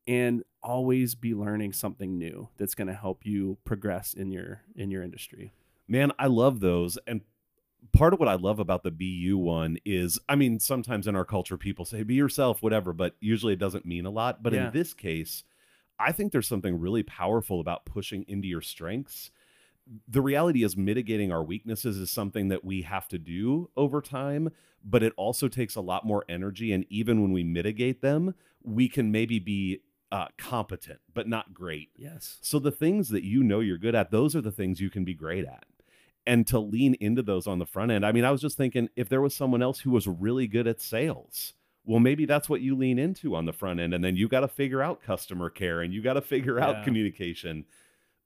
and 0.06 0.42
always 0.62 1.14
be 1.14 1.34
learning 1.34 1.72
something 1.72 2.18
new 2.18 2.50
that's 2.58 2.74
going 2.74 2.88
to 2.88 2.94
help 2.94 3.24
you 3.24 3.56
progress 3.64 4.12
in 4.12 4.30
your 4.30 4.60
in 4.76 4.90
your 4.90 5.02
industry. 5.02 5.54
Man, 5.88 6.12
I 6.18 6.26
love 6.26 6.60
those. 6.60 6.98
And 7.06 7.22
part 7.92 8.12
of 8.12 8.20
what 8.20 8.28
I 8.28 8.34
love 8.34 8.58
about 8.58 8.82
the 8.82 8.90
BU 8.90 9.36
one 9.38 9.78
is, 9.84 10.18
I 10.28 10.36
mean, 10.36 10.58
sometimes 10.60 11.06
in 11.06 11.16
our 11.16 11.24
culture, 11.24 11.56
people 11.56 11.84
say, 11.84 12.02
be 12.02 12.14
yourself, 12.14 12.62
whatever, 12.62 12.92
but 12.92 13.16
usually 13.20 13.52
it 13.52 13.58
doesn't 13.58 13.86
mean 13.86 14.06
a 14.06 14.10
lot. 14.10 14.42
But 14.42 14.52
Yeah. 14.52 14.66
in 14.66 14.72
this 14.72 14.94
case, 14.94 15.44
I 15.98 16.12
think 16.12 16.32
there's 16.32 16.46
something 16.48 16.78
really 16.78 17.02
powerful 17.02 17.60
about 17.60 17.84
pushing 17.84 18.24
into 18.28 18.48
your 18.48 18.62
strengths. 18.62 19.30
The 20.08 20.22
reality 20.22 20.62
is, 20.62 20.76
mitigating 20.76 21.32
our 21.32 21.42
weaknesses 21.42 21.96
is 21.96 22.10
something 22.10 22.48
that 22.48 22.64
we 22.64 22.82
have 22.82 23.08
to 23.08 23.18
do 23.18 23.70
over 23.76 24.00
time, 24.00 24.50
but 24.84 25.02
it 25.02 25.12
also 25.16 25.48
takes 25.48 25.74
a 25.74 25.80
lot 25.80 26.06
more 26.06 26.24
energy. 26.28 26.72
And 26.72 26.86
even 26.88 27.22
when 27.22 27.32
we 27.32 27.42
mitigate 27.42 28.00
them, 28.00 28.34
we 28.62 28.88
can 28.88 29.10
maybe 29.10 29.38
be 29.38 29.80
uh, 30.12 30.26
competent, 30.38 31.00
but 31.12 31.28
not 31.28 31.54
great. 31.54 31.90
Yes. 31.96 32.38
So 32.40 32.58
the 32.58 32.70
things 32.70 33.08
that 33.10 33.24
you 33.24 33.42
know 33.42 33.60
you're 33.60 33.78
good 33.78 33.94
at, 33.94 34.10
those 34.10 34.34
are 34.34 34.40
the 34.40 34.52
things 34.52 34.80
you 34.80 34.90
can 34.90 35.04
be 35.04 35.14
great 35.14 35.44
at. 35.44 35.64
And 36.26 36.46
to 36.48 36.58
lean 36.58 36.94
into 37.00 37.22
those 37.22 37.46
on 37.46 37.58
the 37.58 37.66
front 37.66 37.90
end. 37.90 38.04
I 38.04 38.12
mean, 38.12 38.24
I 38.24 38.30
was 38.30 38.40
just 38.40 38.56
thinking 38.56 38.88
if 38.94 39.08
there 39.08 39.20
was 39.22 39.34
someone 39.34 39.62
else 39.62 39.80
who 39.80 39.90
was 39.90 40.06
really 40.06 40.46
good 40.46 40.66
at 40.66 40.80
sales, 40.80 41.54
well, 41.84 41.98
maybe 41.98 42.26
that's 42.26 42.48
what 42.48 42.60
you 42.60 42.76
lean 42.76 42.98
into 42.98 43.34
on 43.34 43.46
the 43.46 43.52
front 43.54 43.80
end. 43.80 43.94
And 43.94 44.04
then 44.04 44.16
you 44.16 44.28
got 44.28 44.40
to 44.40 44.48
figure 44.48 44.82
out 44.82 45.02
customer 45.02 45.48
care 45.50 45.80
and 45.80 45.92
you 45.94 46.02
got 46.02 46.12
to 46.14 46.20
figure 46.20 46.60
out 46.60 46.76
Yeah. 46.76 46.84
communication. 46.84 47.64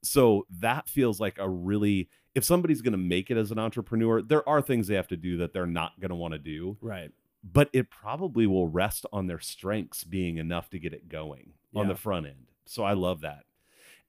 So 0.02 0.46
that 0.50 0.88
feels 0.88 1.20
like 1.20 1.38
a 1.38 1.48
really, 1.48 2.08
if 2.34 2.44
somebody's 2.44 2.82
going 2.82 2.92
to 2.92 2.98
make 2.98 3.30
it 3.30 3.36
as 3.38 3.50
an 3.52 3.58
entrepreneur, 3.58 4.20
there 4.20 4.46
are 4.46 4.60
things 4.60 4.86
they 4.88 4.96
have 4.96 5.08
to 5.08 5.16
do 5.16 5.36
that 5.38 5.52
they're 5.52 5.64
not 5.66 5.98
going 6.00 6.10
to 6.10 6.14
want 6.16 6.32
to 6.32 6.38
do, 6.38 6.76
Right. 6.82 7.10
but 7.44 7.70
it 7.72 7.90
probably 7.90 8.46
will 8.46 8.68
rest 8.68 9.06
on 9.12 9.28
their 9.28 9.40
strengths 9.40 10.04
being 10.04 10.36
enough 10.36 10.68
to 10.70 10.78
get 10.78 10.92
it 10.92 11.08
going 11.08 11.54
on 11.74 11.88
the 11.88 11.94
front 11.94 12.26
end. 12.26 12.46
So 12.66 12.82
I 12.82 12.92
love 12.92 13.20
that. 13.22 13.44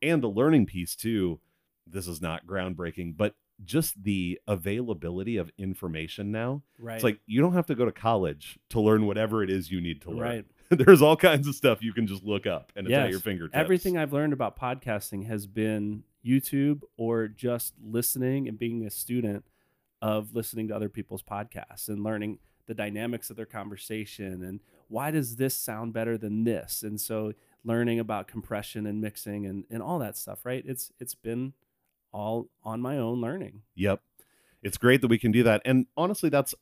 And 0.02 0.22
the 0.22 0.28
learning 0.30 0.66
piece 0.66 0.96
too. 0.96 1.40
This 1.88 2.08
is 2.08 2.20
not 2.22 2.48
groundbreaking, 2.48 3.16
but 3.16 3.36
just 3.64 4.04
the 4.04 4.40
availability 4.48 5.38
of 5.38 5.52
information 5.58 6.32
now. 6.32 6.62
Right. 6.78 6.96
It's 6.96 7.04
like 7.04 7.20
you 7.26 7.42
don't 7.42 7.54
have 7.54 7.68
to 7.68 7.76
go 7.76 7.86
to 7.86 7.92
college 7.92 8.60
to 8.70 8.82
learn 8.82 9.06
whatever 9.06 9.44
it 9.44 9.50
is 9.50 9.72
you 9.72 9.82
need 9.82 10.02
to 10.04 10.12
learn. 10.12 10.20
right. 10.20 10.46
There's 10.70 11.02
all 11.02 11.16
kinds 11.16 11.48
of 11.48 11.56
stuff 11.56 11.84
you 11.84 11.94
can 11.94 12.08
just 12.08 12.24
look 12.24 12.48
up 12.48 12.72
and 12.76 12.88
it's 12.88 12.96
at 12.96 13.12
your 13.12 13.20
fingertips. 13.20 13.56
Everything 13.56 13.98
I've 13.98 14.14
learned 14.14 14.34
about 14.34 14.60
podcasting 14.60 15.28
has 15.28 15.46
been 15.46 16.04
YouTube 16.26 16.82
or 16.98 17.28
just 17.28 17.74
listening 17.84 18.48
and 18.48 18.58
being 18.58 18.84
a 18.86 18.90
student 18.90 19.46
of 20.02 20.34
listening 20.34 20.68
to 20.70 20.76
other 20.76 20.90
people's 20.90 21.22
podcasts 21.22 21.88
and 21.88 22.04
learning 22.04 22.40
the 22.68 22.74
dynamics 22.74 23.30
of 23.30 23.36
their 23.36 23.46
conversation 23.46 24.44
and 24.44 24.60
why 24.88 25.12
does 25.12 25.36
this 25.36 25.56
sound 25.56 25.94
better 25.94 26.18
than 26.18 26.44
this 26.44 26.82
and 26.84 27.00
so 27.00 27.34
learning 27.64 28.00
about 28.00 28.28
compression 28.28 28.86
and 28.86 29.02
mixing 29.02 29.46
and, 29.46 29.66
and 29.70 29.82
all 29.84 30.00
that 30.00 30.18
stuff 30.18 30.46
right 30.46 30.64
it's 30.66 30.92
it's 31.00 31.14
been 31.14 31.54
all 32.16 32.48
on 32.64 32.82
my 32.82 32.98
own 32.98 33.20
learning 33.22 33.62
Yep. 33.76 34.02
It's 34.64 34.78
great 34.78 35.02
that 35.02 35.10
we 35.10 35.20
can 35.20 35.32
do 35.32 35.44
that. 35.44 35.62
And 35.66 35.86
honestly, 35.96 36.30
that's 36.30 36.56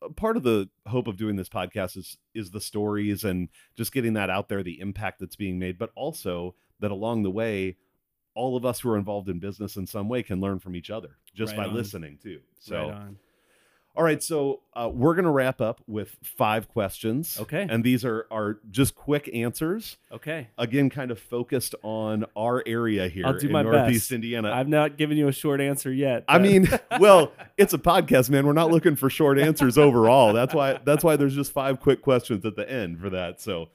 a 0.00 0.08
part 0.10 0.36
of 0.38 0.44
the 0.44 0.70
hope 0.86 1.06
of 1.06 1.16
doing 1.18 1.36
this 1.36 1.48
podcast 1.48 1.96
is 1.96 2.16
is 2.34 2.50
the 2.52 2.60
stories 2.60 3.22
and 3.24 3.48
just 3.76 3.92
getting 3.92 4.14
that 4.14 4.30
out 4.30 4.48
there, 4.48 4.62
the 4.62 4.80
impact 4.80 5.18
that's 5.20 5.36
being 5.36 5.58
made, 5.58 5.76
but 5.78 5.90
also 5.94 6.54
that 6.80 6.90
along 6.90 7.22
the 7.22 7.30
way, 7.30 7.76
all 8.34 8.56
of 8.56 8.64
us 8.64 8.80
who 8.80 8.90
are 8.90 8.96
involved 8.96 9.28
in 9.28 9.40
business 9.40 9.76
in 9.76 9.86
some 9.86 10.08
way 10.08 10.22
can 10.22 10.40
learn 10.40 10.58
from 10.58 10.74
each 10.74 10.90
other 10.90 11.18
just 11.34 11.52
Right 11.52 11.64
by 11.64 11.68
on. 11.68 11.74
listening 11.74 12.18
too. 12.22 12.40
So 12.58 12.76
right 12.88 12.94
on 12.94 13.18
all 13.96 14.02
right, 14.02 14.20
so 14.22 14.60
uh, 14.74 14.90
we're 14.92 15.14
gonna 15.14 15.30
wrap 15.30 15.60
up 15.60 15.80
with 15.86 16.16
five 16.22 16.66
questions. 16.68 17.38
Okay. 17.40 17.64
And 17.70 17.84
these 17.84 18.04
are 18.04 18.26
are 18.30 18.58
just 18.70 18.94
quick 18.96 19.30
answers. 19.32 19.96
okay 20.10 20.48
Again, 20.58 20.90
kind 20.90 21.10
of 21.12 21.18
focused 21.20 21.74
on 21.82 22.24
our 22.36 22.62
area 22.66 23.06
here 23.08 23.24
I'll 23.26 23.38
do 23.38 23.46
in 23.46 23.52
my 23.52 23.62
Northeast 23.62 24.06
best. 24.06 24.12
Indiana. 24.12 24.50
i've 24.52 24.68
not 24.68 24.96
given 24.96 25.16
you 25.16 25.28
a 25.28 25.32
short 25.32 25.60
answer 25.60 25.92
yet 25.92 26.24
I 26.28 26.38
but- 26.38 26.42
mean, 26.42 26.68
well, 27.00 27.32
it's 27.56 27.72
a 27.72 27.78
podcast, 27.78 28.30
man. 28.30 28.44
We're 28.46 28.52
not 28.52 28.70
looking 28.72 28.96
for 28.96 29.08
short 29.08 29.38
answers 29.38 29.78
overall. 29.78 30.32
That's 30.32 30.52
why 30.54 30.80
that's 30.84 31.04
why 31.04 31.14
there's 31.16 31.34
just 31.36 31.52
five 31.52 31.78
quick 31.80 32.02
questions 32.02 32.44
at 32.44 32.56
the 32.56 32.68
end 32.68 32.98
for 33.00 33.10
that. 33.10 33.40
So, 33.40 33.68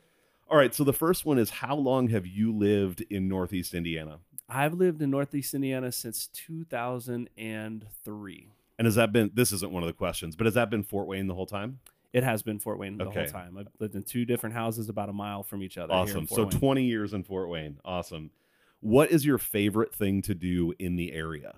all 0.49 0.57
right. 0.57 0.75
So 0.75 0.83
the 0.83 0.91
first 0.93 1.25
one 1.25 1.37
is 1.37 1.49
how 1.49 1.75
long 1.75 2.09
have 2.09 2.25
you 2.27 2.51
lived 2.51 3.01
in 3.09 3.27
Northeast 3.29 3.73
Indiana? 3.73 4.19
I've 4.49 4.73
lived 4.73 5.01
in 5.01 5.11
Northeast 5.11 5.53
Indiana 5.53 5.91
since 5.91 6.27
2003. 6.33 8.47
And 8.79 8.85
has 8.85 8.95
that 8.95 9.11
been 9.11 9.29
this 9.33 9.51
isn't 9.51 9.71
one 9.71 9.83
of 9.83 9.87
the 9.87 9.93
questions, 9.93 10.35
but 10.37 10.45
has 10.45 10.53
that 10.55 10.69
been 10.71 10.83
Fort 10.83 11.05
Wayne 11.05 11.27
the 11.27 11.35
whole 11.35 11.45
time? 11.45 11.79
It 12.13 12.23
has 12.23 12.41
been 12.41 12.57
Fort 12.59 12.79
Wayne 12.79 12.97
the 12.97 13.05
Okay. 13.05 13.19
whole 13.19 13.29
time. 13.29 13.57
I've 13.57 13.67
lived 13.79 13.93
in 13.93 14.01
two 14.03 14.23
different 14.25 14.55
houses 14.55 14.87
about 14.89 15.09
a 15.09 15.13
mile 15.13 15.43
from 15.43 15.61
each 15.61 15.77
other. 15.77 15.93
here 15.93 16.03
in 16.03 16.09
Awesome. 16.09 16.25
So 16.27 16.43
Wayne. 16.43 16.49
20 16.51 16.83
years 16.85 17.13
in 17.13 17.23
Fort 17.23 17.49
Wayne. 17.49 17.77
Awesome. 17.85 18.31
What 18.79 19.11
is 19.11 19.25
your 19.25 19.37
favorite 19.37 19.93
thing 19.93 20.21
to 20.23 20.33
do 20.33 20.73
in 20.79 20.95
the 20.95 21.11
area? 21.11 21.55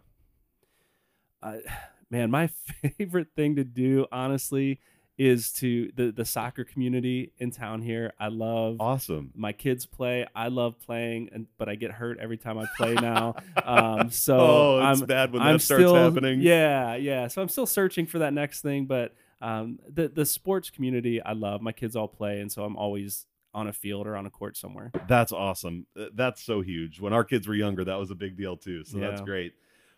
uh, 1.44 1.58
man, 2.10 2.32
my 2.32 2.48
favorite 2.98 3.28
thing 3.36 3.56
to 3.56 3.64
do, 3.64 4.08
honestly, 4.12 4.80
is 5.22 5.52
to 5.52 5.92
the 5.96 6.12
the 6.12 6.26
soccer 6.26 6.64
community 6.64 7.32
in 7.38 7.52
town 7.52 7.84
here. 7.84 8.12
I 8.20 8.30
love 8.30 8.78
Awesome. 8.80 9.32
my 9.36 9.54
kids 9.54 9.86
play. 9.86 10.26
I 10.34 10.48
love 10.48 10.80
playing, 10.80 11.30
and 11.32 11.46
but 11.60 11.70
I 11.70 11.76
get 11.76 11.92
hurt 11.92 12.18
every 12.20 12.38
time 12.38 12.58
I 12.58 12.66
play 12.78 12.96
now. 12.96 13.36
um, 13.64 14.10
so 14.10 14.40
oh, 14.40 14.90
it's 14.92 15.02
I'm 15.02 15.08
bad 15.08 15.32
when 15.32 15.44
I'm 15.44 15.54
that 15.58 15.60
starts 15.60 15.84
still, 15.84 15.94
happening. 15.94 16.42
Yeah, 16.42 16.96
yeah. 16.96 17.28
So 17.28 17.42
I'm 17.44 17.50
still 17.50 17.68
searching 17.68 18.08
for 18.08 18.18
that 18.20 18.34
next 18.34 18.62
thing, 18.62 18.86
but 18.88 19.14
um, 19.42 19.78
the 19.88 20.08
the 20.08 20.26
sports 20.26 20.72
community 20.72 21.22
I 21.22 21.34
love. 21.34 21.62
My 21.62 21.72
kids 21.72 21.96
all 21.96 22.08
play, 22.08 22.40
and 22.42 22.52
so 22.52 22.64
I'm 22.64 22.76
always 22.76 23.28
on 23.54 23.68
a 23.68 23.74
field 23.74 24.08
or 24.08 24.16
on 24.16 24.26
a 24.26 24.30
court 24.32 24.58
somewhere. 24.58 24.92
That's 25.08 25.32
awesome. 25.32 25.86
That's 26.16 26.42
so 26.42 26.62
huge. 26.62 27.00
When 27.00 27.14
our 27.14 27.24
kids 27.24 27.48
were 27.48 27.54
younger, 27.54 27.84
that 27.84 28.00
was 28.00 28.10
a 28.10 28.16
big 28.16 28.38
deal 28.38 28.58
too. 28.58 28.84
So 28.86 28.98
that's 28.98 29.22
great. 29.22 29.54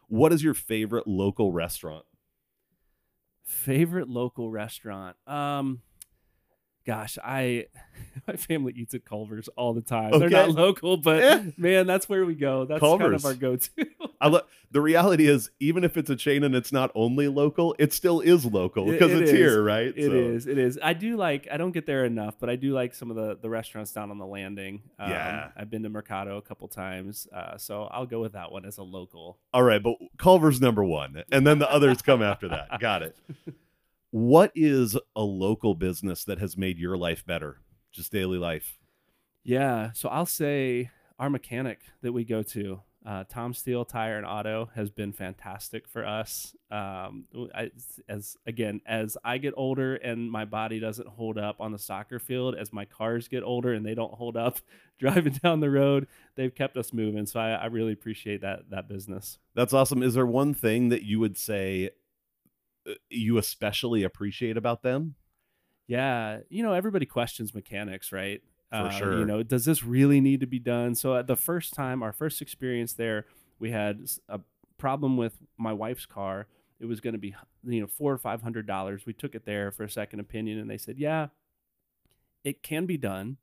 What 0.08 0.34
is 0.34 0.44
your 0.44 0.54
favorite 0.54 1.08
local 1.08 1.52
restaurant? 1.54 2.04
Favorite 3.44 4.08
local 4.08 4.50
restaurant? 4.50 5.18
Um, 5.28 5.82
gosh, 6.86 7.18
I 7.24 7.68
my 8.28 8.36
family 8.36 8.74
eats 8.76 8.94
at 8.94 9.06
Culver's 9.06 9.48
all 9.50 9.74
the 9.74 9.82
time. 9.82 10.18
They're 10.20 10.30
not 10.30 10.52
local, 10.52 10.98
but 10.98 11.24
Eh. 11.24 11.44
man, 11.58 11.88
that's 11.88 12.08
where 12.10 12.26
we 12.26 12.36
go. 12.36 12.66
That's 12.66 12.82
kind 12.82 13.02
of 13.02 13.26
our 13.26 13.34
go-to. 13.34 13.70
I 14.22 14.28
lo- 14.30 14.42
the 14.72 14.80
reality 14.82 15.28
is, 15.28 15.52
even 15.60 15.84
if 15.84 15.98
it's 15.98 16.10
a 16.10 16.16
chain 16.16 16.44
and 16.44 16.56
it's 16.56 16.72
not 16.72 16.92
only 16.96 17.28
local, 17.28 17.76
it 17.78 17.92
still 17.94 18.22
is 18.22 18.46
local 18.46 18.86
because 18.86 19.12
it 19.12 19.24
it's 19.24 19.32
is. 19.32 19.38
here, 19.38 19.62
right? 19.64 19.88
It 19.96 20.14
is. 20.14 20.48
It 20.48 20.58
is. 20.58 20.80
I 20.82 20.94
do 20.94 21.18
like. 21.18 21.48
I 21.52 21.58
don't 21.58 21.72
get 21.74 21.86
there 21.86 22.06
enough, 22.06 22.36
but 22.40 22.50
I 22.50 22.56
do 22.56 22.74
like 22.74 22.94
some 22.96 23.10
of 23.10 23.16
the 23.18 23.38
the 23.42 23.50
restaurants 23.50 23.92
down 23.92 24.12
on 24.12 24.18
the 24.18 24.26
landing. 24.26 24.82
Um, 24.98 25.10
Yeah. 25.12 25.50
I've 25.58 25.70
been 25.70 25.84
to 25.84 25.90
Mercado 25.90 26.38
a 26.38 26.42
couple 26.42 26.68
times, 26.70 27.28
uh, 27.36 27.58
so 27.58 27.84
I'll 27.84 28.06
go 28.06 28.22
with 28.22 28.34
that 28.34 28.52
one 28.52 28.66
as 28.66 28.78
a 28.78 28.84
local. 28.84 29.38
All 29.54 29.64
right, 29.64 29.84
but 29.84 29.96
Culver's 30.18 30.62
number 30.62 30.84
one, 30.84 31.24
and 31.32 31.46
then 31.46 31.60
the 31.60 31.70
others 31.72 32.02
come 32.02 32.22
after 32.22 32.48
that. 32.50 32.80
Got 32.80 33.04
it. 33.04 33.16
What 34.14 34.52
is 34.54 34.96
a 35.16 35.24
local 35.24 35.74
business 35.74 36.24
that 36.26 36.38
has 36.38 36.56
made 36.56 36.78
your 36.78 36.96
life 36.96 37.26
better? 37.26 37.62
Just 37.92 38.12
daily 38.12 38.38
life. 38.38 38.78
Yeah. 39.44 39.90
So 39.94 40.08
I'll 40.08 40.28
say 40.28 40.92
our 41.18 41.32
mechanic 41.32 41.80
that 42.04 42.12
we 42.12 42.24
go 42.24 42.44
to, 42.44 42.82
uh, 43.04 43.24
Tom 43.28 43.56
Steel 43.56 43.84
Tire 43.86 44.18
and 44.18 44.26
Auto, 44.28 44.70
has 44.76 44.92
been 44.92 45.14
fantastic 45.14 45.88
for 45.88 46.06
us. 46.06 46.56
Um, 46.70 47.26
I, 47.56 47.72
as 48.08 48.38
again, 48.46 48.82
as 48.86 49.18
I 49.24 49.40
get 49.40 49.56
older 49.58 49.96
and 49.96 50.30
my 50.30 50.46
body 50.46 50.80
doesn't 50.80 51.08
hold 51.08 51.40
up 51.40 51.56
on 51.60 51.72
the 51.72 51.80
soccer 51.80 52.20
field, 52.20 52.54
as 52.54 52.72
my 52.72 52.86
cars 52.86 53.28
get 53.28 53.42
older 53.42 53.74
and 53.74 53.84
they 53.84 53.96
don't 53.96 54.14
hold 54.14 54.38
up 54.38 54.60
driving 55.00 55.40
down 55.42 55.60
the 55.60 55.72
road, 55.72 56.06
they've 56.36 56.54
kept 56.54 56.78
us 56.78 56.94
moving. 56.94 57.26
So 57.26 57.40
I, 57.40 57.54
I 57.54 57.66
really 57.66 57.94
appreciate 57.94 58.42
that 58.42 58.70
that 58.70 58.88
business. 58.88 59.40
That's 59.56 59.74
awesome. 59.74 60.04
Is 60.04 60.14
there 60.14 60.28
one 60.28 60.54
thing 60.54 60.90
that 60.90 61.02
you 61.02 61.20
would 61.20 61.36
say 61.36 61.90
Uh, 62.88 62.94
you 63.10 63.38
especially 63.38 64.04
appreciate 64.04 64.58
about 64.58 64.82
them? 64.82 65.16
Yeah, 65.88 66.40
you 66.50 66.64
know, 66.64 66.74
everybody 66.74 67.06
questions 67.06 67.54
mechanics, 67.54 68.12
right? 68.12 68.42
For 68.70 68.78
um, 68.78 68.92
sure. 68.92 69.20
You 69.20 69.26
know, 69.26 69.44
does 69.44 69.66
this 69.66 69.84
really 69.84 70.20
need 70.20 70.40
to 70.40 70.48
be 70.48 70.60
done? 70.60 70.96
So, 70.96 71.16
at 71.16 71.28
the 71.28 71.36
first 71.36 71.74
time, 71.74 72.02
our 72.02 72.12
first 72.12 72.42
experience 72.42 72.94
there, 72.94 73.26
we 73.60 73.72
had 73.72 74.06
a 74.30 74.40
problem 74.78 75.18
with 75.18 75.38
my 75.58 75.74
wife's 75.74 76.06
car. 76.06 76.48
It 76.80 76.86
was 76.86 77.00
going 77.00 77.14
to 77.14 77.20
be, 77.20 77.36
you 77.64 77.82
know, 77.82 77.88
four 77.88 78.12
or 78.12 78.18
five 78.18 78.42
hundred 78.42 78.66
dollars. 78.66 79.06
We 79.06 79.14
took 79.14 79.36
it 79.36 79.46
there 79.46 79.72
for 79.72 79.84
a 79.84 79.90
second 79.90 80.20
opinion, 80.20 80.58
and 80.58 80.70
they 80.70 80.78
said, 80.78 80.98
"Yeah, 80.98 81.28
it 82.44 82.64
can 82.64 82.86
be 82.86 82.98
done, 82.98 83.38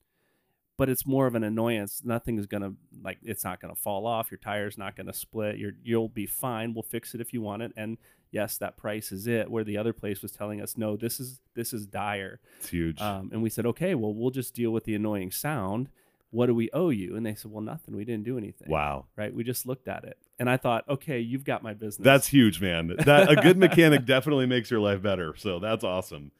but 0.80 0.88
it's 0.88 1.06
more 1.06 1.26
of 1.26 1.34
an 1.34 1.44
annoyance. 1.44 2.00
Nothing 2.02 2.38
is 2.38 2.46
going 2.46 2.62
to 2.62 2.74
like, 3.04 3.18
it's 3.22 3.44
not 3.44 3.60
going 3.60 3.74
to 3.74 3.78
fall 3.78 4.06
off. 4.06 4.30
Your 4.30 4.38
tire's 4.38 4.78
not 4.78 4.96
going 4.96 5.08
to 5.08 5.12
split. 5.12 5.58
You're, 5.58 5.74
you'll 5.84 6.08
be 6.08 6.24
fine. 6.24 6.72
We'll 6.72 6.82
fix 6.82 7.14
it 7.14 7.20
if 7.20 7.34
you 7.34 7.42
want 7.42 7.60
it." 7.62 7.72
And 7.76 7.98
yes, 8.30 8.56
that 8.56 8.78
price 8.78 9.12
is 9.12 9.26
it. 9.26 9.50
Where 9.50 9.62
the 9.62 9.76
other 9.76 9.92
place 9.92 10.22
was 10.22 10.32
telling 10.32 10.62
us, 10.62 10.78
"No, 10.78 10.96
this 10.96 11.20
is 11.20 11.38
this 11.54 11.74
is 11.74 11.86
dire." 11.86 12.40
It's 12.60 12.70
huge. 12.70 12.98
Um, 12.98 13.28
and 13.30 13.42
we 13.42 13.50
said, 13.50 13.66
okay, 13.66 13.94
well, 13.94 14.14
we'll 14.14 14.30
just 14.30 14.54
deal 14.54 14.70
with 14.70 14.84
the 14.84 14.94
annoying 14.94 15.30
sound. 15.30 15.90
What 16.30 16.46
do 16.46 16.54
we 16.54 16.70
owe 16.72 16.90
you? 16.90 17.16
And 17.16 17.26
they 17.26 17.34
said, 17.34 17.50
well, 17.50 17.60
nothing. 17.60 17.96
We 17.96 18.04
didn't 18.04 18.24
do 18.24 18.38
anything. 18.38 18.70
wow. 18.70 19.06
Right? 19.16 19.34
We 19.34 19.42
just 19.44 19.66
looked 19.66 19.88
at 19.88 20.04
it. 20.04 20.16
And 20.38 20.48
I 20.48 20.56
thought, 20.56 20.88
okay, 20.88 21.18
you've 21.18 21.44
got 21.44 21.62
my 21.62 21.74
business. 21.74 22.04
That's 22.04 22.28
huge, 22.28 22.60
man. 22.60 22.94
That 23.04 23.30
a 23.30 23.36
good 23.36 23.58
mechanic 23.58 24.06
definitely 24.06 24.46
makes 24.46 24.70
your 24.70 24.80
life 24.80 25.02
better. 25.02 25.34
So 25.36 25.58
that's 25.58 25.84
awesome. 25.84 26.30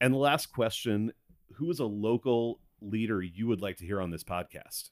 And 0.00 0.14
the 0.14 0.18
last 0.18 0.52
question, 0.52 1.12
who 1.54 1.70
is 1.70 1.80
a 1.80 1.84
local 1.84 2.60
leader 2.82 3.22
you 3.22 3.46
would 3.46 3.60
like 3.60 3.76
to 3.78 3.86
hear 3.86 4.00
on 4.00 4.10
this 4.10 4.24
podcast? 4.24 4.90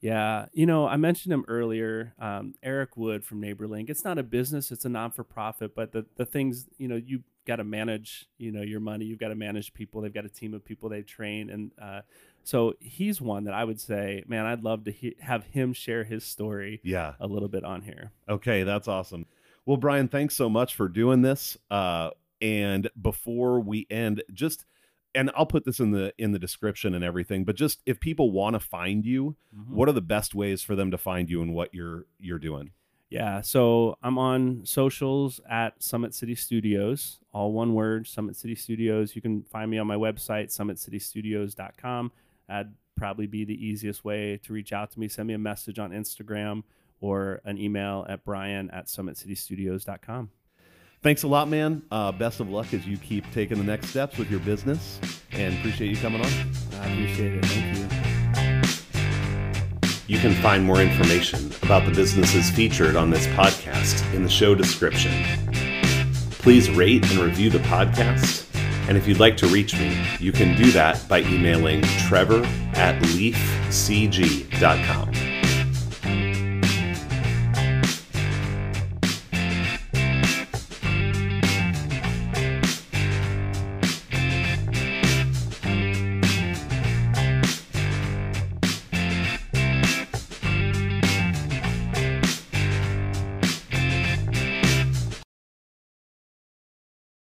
Yeah, 0.00 0.46
you 0.52 0.66
know, 0.66 0.86
I 0.86 0.96
mentioned 0.98 1.32
him 1.32 1.46
earlier, 1.48 2.12
um, 2.18 2.54
Eric 2.62 2.96
Wood 2.96 3.24
from 3.24 3.40
NeighborLink. 3.40 3.88
It's 3.88 4.04
not 4.04 4.18
a 4.18 4.22
business; 4.22 4.70
it's 4.70 4.84
a 4.84 4.90
non-for-profit. 4.90 5.74
But 5.74 5.92
the 5.92 6.04
the 6.16 6.26
things, 6.26 6.66
you 6.76 6.88
know, 6.88 6.96
you 6.96 7.22
got 7.46 7.56
to 7.56 7.64
manage, 7.64 8.26
you 8.36 8.52
know, 8.52 8.60
your 8.60 8.80
money. 8.80 9.06
You've 9.06 9.18
got 9.18 9.28
to 9.28 9.34
manage 9.34 9.72
people. 9.72 10.02
They've 10.02 10.12
got 10.12 10.26
a 10.26 10.28
team 10.28 10.52
of 10.52 10.62
people 10.62 10.90
they 10.90 11.00
train, 11.00 11.48
and 11.48 11.70
uh, 11.80 12.02
so 12.42 12.74
he's 12.80 13.22
one 13.22 13.44
that 13.44 13.54
I 13.54 13.64
would 13.64 13.80
say, 13.80 14.22
man, 14.26 14.44
I'd 14.44 14.62
love 14.62 14.84
to 14.84 14.92
he- 14.92 15.16
have 15.20 15.44
him 15.44 15.72
share 15.72 16.04
his 16.04 16.22
story, 16.22 16.80
yeah, 16.84 17.14
a 17.18 17.26
little 17.26 17.48
bit 17.48 17.64
on 17.64 17.80
here. 17.80 18.12
Okay, 18.28 18.62
that's 18.62 18.88
awesome. 18.88 19.24
Well, 19.64 19.78
Brian, 19.78 20.08
thanks 20.08 20.36
so 20.36 20.50
much 20.50 20.74
for 20.74 20.88
doing 20.88 21.22
this. 21.22 21.56
Uh, 21.70 22.10
and 22.42 22.90
before 23.00 23.60
we 23.60 23.86
end, 23.88 24.22
just 24.34 24.66
and 25.14 25.30
I'll 25.36 25.46
put 25.46 25.64
this 25.64 25.80
in 25.80 25.92
the 25.92 26.12
in 26.18 26.32
the 26.32 26.38
description 26.38 26.94
and 26.94 27.04
everything, 27.04 27.44
but 27.44 27.56
just 27.56 27.82
if 27.86 28.00
people 28.00 28.30
want 28.30 28.54
to 28.54 28.60
find 28.60 29.04
you, 29.04 29.36
mm-hmm. 29.56 29.74
what 29.74 29.88
are 29.88 29.92
the 29.92 30.00
best 30.00 30.34
ways 30.34 30.62
for 30.62 30.74
them 30.74 30.90
to 30.90 30.98
find 30.98 31.30
you 31.30 31.42
and 31.42 31.54
what 31.54 31.72
you're 31.74 32.06
you're 32.18 32.38
doing? 32.38 32.70
Yeah, 33.10 33.42
so 33.42 33.96
I'm 34.02 34.18
on 34.18 34.62
socials 34.64 35.40
at 35.48 35.80
Summit 35.80 36.14
City 36.14 36.34
Studios, 36.34 37.20
all 37.32 37.52
one 37.52 37.74
word, 37.74 38.08
Summit 38.08 38.34
City 38.34 38.56
Studios. 38.56 39.14
You 39.14 39.22
can 39.22 39.44
find 39.44 39.70
me 39.70 39.78
on 39.78 39.86
my 39.86 39.94
website, 39.94 40.46
summitcitystudios.com. 40.46 42.12
That'd 42.48 42.72
probably 42.96 43.26
be 43.26 43.44
the 43.44 43.54
easiest 43.54 44.04
way 44.04 44.40
to 44.42 44.52
reach 44.52 44.72
out 44.72 44.90
to 44.92 45.00
me. 45.00 45.06
Send 45.06 45.28
me 45.28 45.34
a 45.34 45.38
message 45.38 45.78
on 45.78 45.92
Instagram 45.92 46.64
or 47.00 47.40
an 47.44 47.58
email 47.58 48.04
at 48.08 48.24
brian 48.24 48.70
at 48.70 48.86
summitcitystudios.com. 48.86 50.30
Thanks 51.04 51.22
a 51.22 51.28
lot, 51.28 51.48
man. 51.50 51.82
Uh, 51.90 52.10
best 52.12 52.40
of 52.40 52.48
luck 52.48 52.72
as 52.72 52.86
you 52.86 52.96
keep 52.96 53.30
taking 53.30 53.58
the 53.58 53.64
next 53.64 53.90
steps 53.90 54.16
with 54.16 54.30
your 54.30 54.40
business 54.40 54.98
and 55.32 55.52
appreciate 55.58 55.90
you 55.90 55.98
coming 55.98 56.22
on. 56.22 56.32
I 56.80 56.90
appreciate 56.90 57.34
it. 57.34 57.44
Thank 57.44 57.76
you. 57.76 57.84
You 60.06 60.18
can 60.18 60.32
find 60.40 60.64
more 60.64 60.80
information 60.80 61.52
about 61.62 61.84
the 61.84 61.90
businesses 61.90 62.50
featured 62.50 62.96
on 62.96 63.10
this 63.10 63.26
podcast 63.28 64.14
in 64.14 64.22
the 64.22 64.30
show 64.30 64.54
description. 64.54 65.12
Please 66.30 66.70
rate 66.70 67.04
and 67.10 67.18
review 67.20 67.50
the 67.50 67.58
podcast. 67.58 68.46
And 68.88 68.96
if 68.96 69.06
you'd 69.06 69.20
like 69.20 69.36
to 69.38 69.46
reach 69.48 69.78
me, 69.78 70.02
you 70.20 70.32
can 70.32 70.56
do 70.56 70.70
that 70.70 71.06
by 71.06 71.20
emailing 71.20 71.82
trevor 71.82 72.42
at 72.76 72.98
leafcg.com. 73.02 74.44